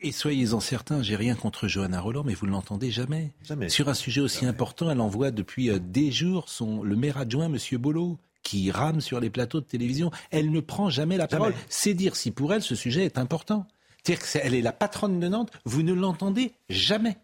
[0.02, 3.34] Et, soyez-en certains, j'ai rien contre Johanna Roland, mais vous ne l'entendez jamais.
[3.68, 7.52] Sur un sujet aussi important, elle envoie depuis euh, des jours son, le maire adjoint,
[7.52, 7.58] M.
[7.80, 10.12] Bolo, qui rame sur les plateaux de télévision.
[10.30, 11.54] Elle ne prend jamais la parole.
[11.68, 13.66] C'est dire si pour elle ce sujet est important.
[14.04, 17.18] C'est-à-dire qu'elle est la patronne de Nantes, vous ne l'entendez jamais.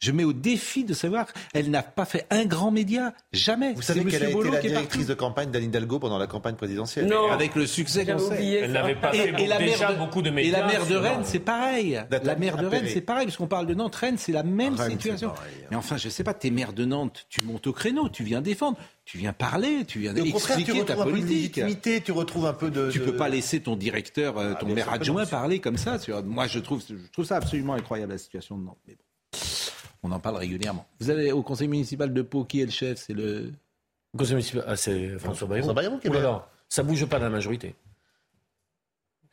[0.00, 3.74] Je mets au défi de savoir, elle n'a pas fait un grand média, jamais.
[3.74, 7.06] Vous savez qu'elle a été la directrice de campagne d'Anne Hidalgo pendant la campagne présidentielle.
[7.06, 7.30] Non.
[7.30, 8.60] Avec le succès qu'on sait.
[8.62, 10.48] Elle n'avait pas fait et, la déjà beaucoup de médias.
[10.48, 12.00] Et la maire de Rennes, c'est pareil.
[12.10, 13.94] La maire de Rennes, c'est pareil, puisqu'on parle de Nantes.
[13.94, 15.32] Rennes, c'est la même situation.
[15.70, 18.24] Mais enfin, je ne sais pas, t'es maire de Nantes, tu montes au créneau, tu
[18.24, 18.78] viens défendre
[19.10, 21.58] tu viens parler, tu viens expliquer ta politique.
[21.58, 21.74] Un
[22.04, 22.92] tu retrouves un peu de.
[22.92, 25.98] Tu peux pas laisser ton directeur, euh, ah, ton maire adjoint parler comme ça.
[26.24, 28.78] Moi, je trouve, je trouve ça absolument incroyable la situation de Nantes.
[28.86, 29.02] Mais bon.
[30.02, 30.86] On en parle régulièrement.
[30.98, 33.52] Vous avez au conseil municipal de Pau, qui est le chef C'est le.
[34.16, 35.64] conseil municipal, ah, c'est François Bayrou.
[35.64, 37.74] François Bayrou qui est Ça bouge pas dans la majorité.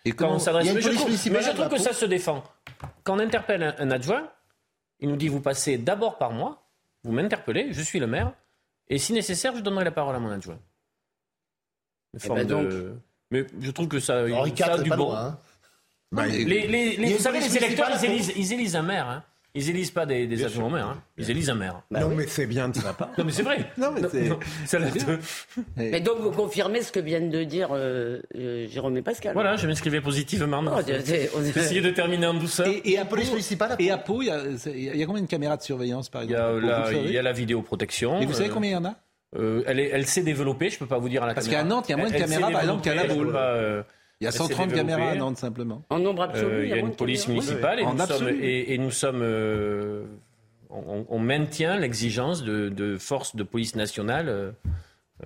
[0.05, 0.73] Et quand on s'adresse.
[0.73, 2.43] Mais, je trouve, que ça se défend.
[3.03, 4.29] Quand on interpelle un, adjoint,
[4.99, 6.63] il nous dit vous passez d'abord par moi,
[7.03, 8.33] vous m'interpellez, je suis le maire,
[8.89, 10.59] et si nécessaire, je donnerai la parole à mon adjoint.
[12.13, 12.69] Eh ben donc...
[13.29, 15.13] Mais je trouve que ça, ça a du bon.
[15.13, 15.37] Hein.
[16.13, 19.09] Bah, les, vous savez, les électeurs, ils élisent, ils élisent un maire.
[19.09, 19.23] Hein.
[19.53, 21.03] Ils élisent pas des, des adjoints au maire, hein.
[21.17, 21.81] ils élisent un maire.
[21.89, 23.09] Bah non, mais c'est bien de sa part.
[23.17, 23.65] non, mais c'est vrai.
[23.77, 24.29] Non, mais c'est.
[25.75, 29.33] Mais donc, vous confirmez ce que viennent de dire euh, euh, Jérôme et Pascal.
[29.33, 30.63] Voilà, je m'inscrivais positivement.
[30.67, 32.67] Oh, Essayer de terminer en douceur.
[32.83, 36.09] Et, à police municipale Et à Pau, il y, a, combien de caméras de surveillance,
[36.09, 36.61] par exemple
[37.05, 38.21] Il y a, la, vidéoprotection.
[38.21, 38.95] Et vous savez euh, combien il y en a?
[39.67, 41.85] elle, elle s'est développée, je ne peux pas vous dire à la Parce qu'à Nantes,
[41.89, 43.35] il y a moins de caméras, par exemple, qu'à la Baule.
[44.19, 45.83] Il y a 130 caméras à Nantes simplement.
[45.89, 46.63] En nombre absolu.
[46.63, 49.21] il y a, une police municipale et, nous sommes,
[50.69, 54.51] on, maintient l'exigence de, forces de police nationale euh,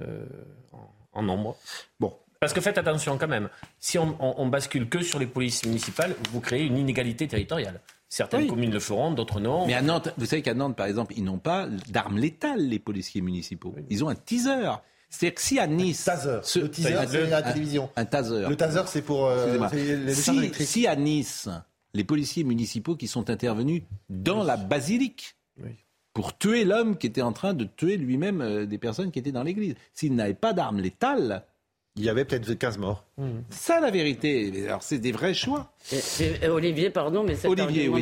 [0.02, 0.26] euh,
[1.14, 1.58] en, nombre.
[2.00, 2.14] Bon.
[2.40, 6.40] Parce que faites attention quand même, si on, bascule que sur les polices municipales, vous
[6.40, 7.82] créez une inégalité territoriale.
[8.10, 9.68] Certaines communes le feront, d'autres non.
[9.68, 12.80] Mais à Nantes, vous savez qu'à Nantes, par exemple, ils n'ont pas d'armes létales, les
[12.80, 13.76] policiers municipaux.
[13.90, 14.72] Ils ont un teaser.
[15.12, 16.08] C'est-à-dire que si à Nice.
[16.08, 16.40] Un taser.
[16.42, 17.90] Ce, le teaser, c'est la télévision.
[17.96, 18.48] Un, taser.
[18.48, 21.50] Le taser, c'est pour euh, les si, si à Nice,
[21.94, 25.36] les policiers municipaux qui sont intervenus dans la basilique
[26.14, 29.32] pour tuer l'homme qui était en train de tuer lui-même euh, des personnes qui étaient
[29.32, 29.76] dans l'église.
[29.94, 31.44] S'ils n'avaient pas d'armes létales,
[31.98, 33.04] il y avait peut-être 15 morts.
[33.18, 33.44] C'est hmm.
[33.50, 34.66] Ça, la vérité.
[34.66, 35.74] Alors, c'est des vrais choix.
[36.50, 37.98] Olivier, pardon, mais cet, argument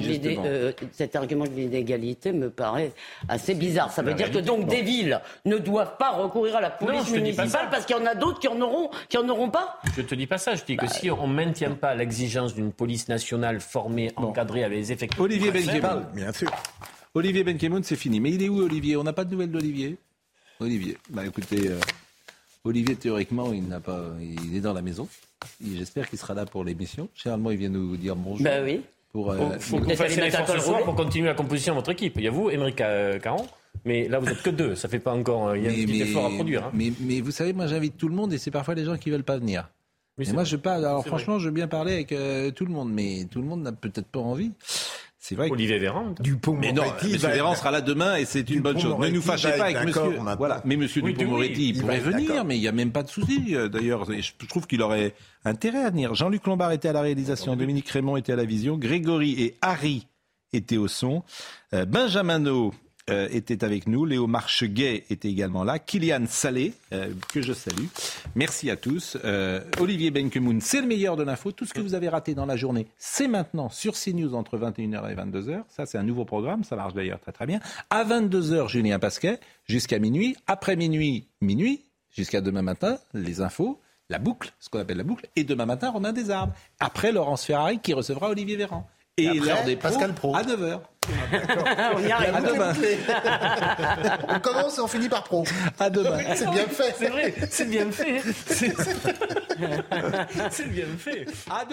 [0.45, 2.91] euh, cet, argument de l'inégalité me paraît
[3.27, 3.91] assez bizarre.
[3.91, 7.69] Ça veut dire que donc des villes ne doivent pas recourir à la police municipale
[7.71, 9.79] parce qu'il y en a d'autres qui en auront, qui en auront pas?
[9.97, 10.53] Je te dis pas ça.
[10.53, 14.63] Je dis que bah, si on ne maintient pas l'exigence d'une police nationale formée, encadrée
[14.63, 15.19] avec les effectifs.
[15.19, 16.51] Olivier Benkemoun, bien sûr.
[17.15, 18.19] Olivier Benkemoun, c'est fini.
[18.19, 18.97] Mais il est où Olivier?
[18.97, 19.97] On n'a pas de nouvelles d'Olivier?
[20.59, 20.95] Olivier.
[21.09, 21.69] Bah écoutez.
[21.69, 21.79] Euh,
[22.65, 25.07] Olivier, théoriquement, il n'a pas, il est dans la maison.
[25.63, 27.07] J'espère qu'il sera là pour l'émission.
[27.15, 28.43] Généralement, il vient nous dire bonjour.
[28.43, 28.81] Ben oui.
[29.11, 32.13] Pour, euh, faut ce soir pour continuer la composition de votre équipe.
[32.17, 33.47] Il y a vous, Émeric Caron,
[33.85, 34.75] mais là, vous n'êtes que deux.
[34.75, 35.55] Ça fait pas encore.
[35.55, 36.65] Il y a un petit effort à produire.
[36.65, 36.71] Hein.
[36.73, 39.09] Mais, mais, vous savez, moi, j'invite tout le monde et c'est parfois les gens qui
[39.09, 39.69] veulent pas venir.
[40.17, 40.85] Mais moi, je parle.
[40.85, 43.61] Alors, franchement, je veux bien parler avec euh, tout le monde, mais tout le monde
[43.61, 44.51] n'a peut-être pas envie.
[45.29, 45.47] C'est vrai.
[45.51, 46.15] Olivier Véran.
[46.19, 47.17] Dupont mais non, M.
[47.17, 48.97] Véran sera là demain et c'est une bonne chose.
[48.97, 50.17] Ne nous fâchez pas avec monsieur.
[50.39, 50.59] Voilà.
[50.65, 53.55] Mais monsieur Dupont-Moretti, il, pourrait venir, mais il n'y a même pas de souci.
[53.55, 55.13] Euh, d'ailleurs, je trouve qu'il aurait
[55.45, 56.15] intérêt à venir.
[56.15, 60.07] Jean-Luc Lombard était à la réalisation, Dominique Raymond était à la vision, Grégory et Harry
[60.51, 61.21] étaient au son,
[61.75, 62.39] euh, Benjamin
[63.09, 64.05] euh, était avec nous.
[64.05, 65.79] Léo Marcheguet était également là.
[65.79, 67.85] Kylian Salé, euh, que je salue.
[68.35, 69.17] Merci à tous.
[69.23, 71.51] Euh, Olivier Benkemoun, c'est le meilleur de l'info.
[71.51, 75.11] Tout ce que vous avez raté dans la journée, c'est maintenant sur CNews entre 21h
[75.11, 75.63] et 22h.
[75.69, 76.63] Ça, c'est un nouveau programme.
[76.63, 77.59] Ça marche d'ailleurs très très bien.
[77.89, 80.35] À 22h, Julien Pasquet, jusqu'à minuit.
[80.47, 83.79] Après minuit, minuit, jusqu'à demain matin, les infos
[84.09, 86.51] la boucle, ce qu'on appelle la boucle, et demain matin, Romain Desarbes.
[86.79, 88.87] Après, Laurence Ferrari qui recevra Olivier Véran.
[89.23, 90.79] Et, l'heure des Pascal Pro à 9h.
[91.95, 92.35] on y arrive.
[92.35, 92.73] À demain.
[94.27, 95.43] on commence et on finit par pro.
[95.79, 96.19] À demain.
[96.35, 96.95] C'est bien fait.
[96.97, 98.21] C'est vrai, c'est bien fait.
[100.51, 101.25] C'est bien fait.
[101.49, 101.65] À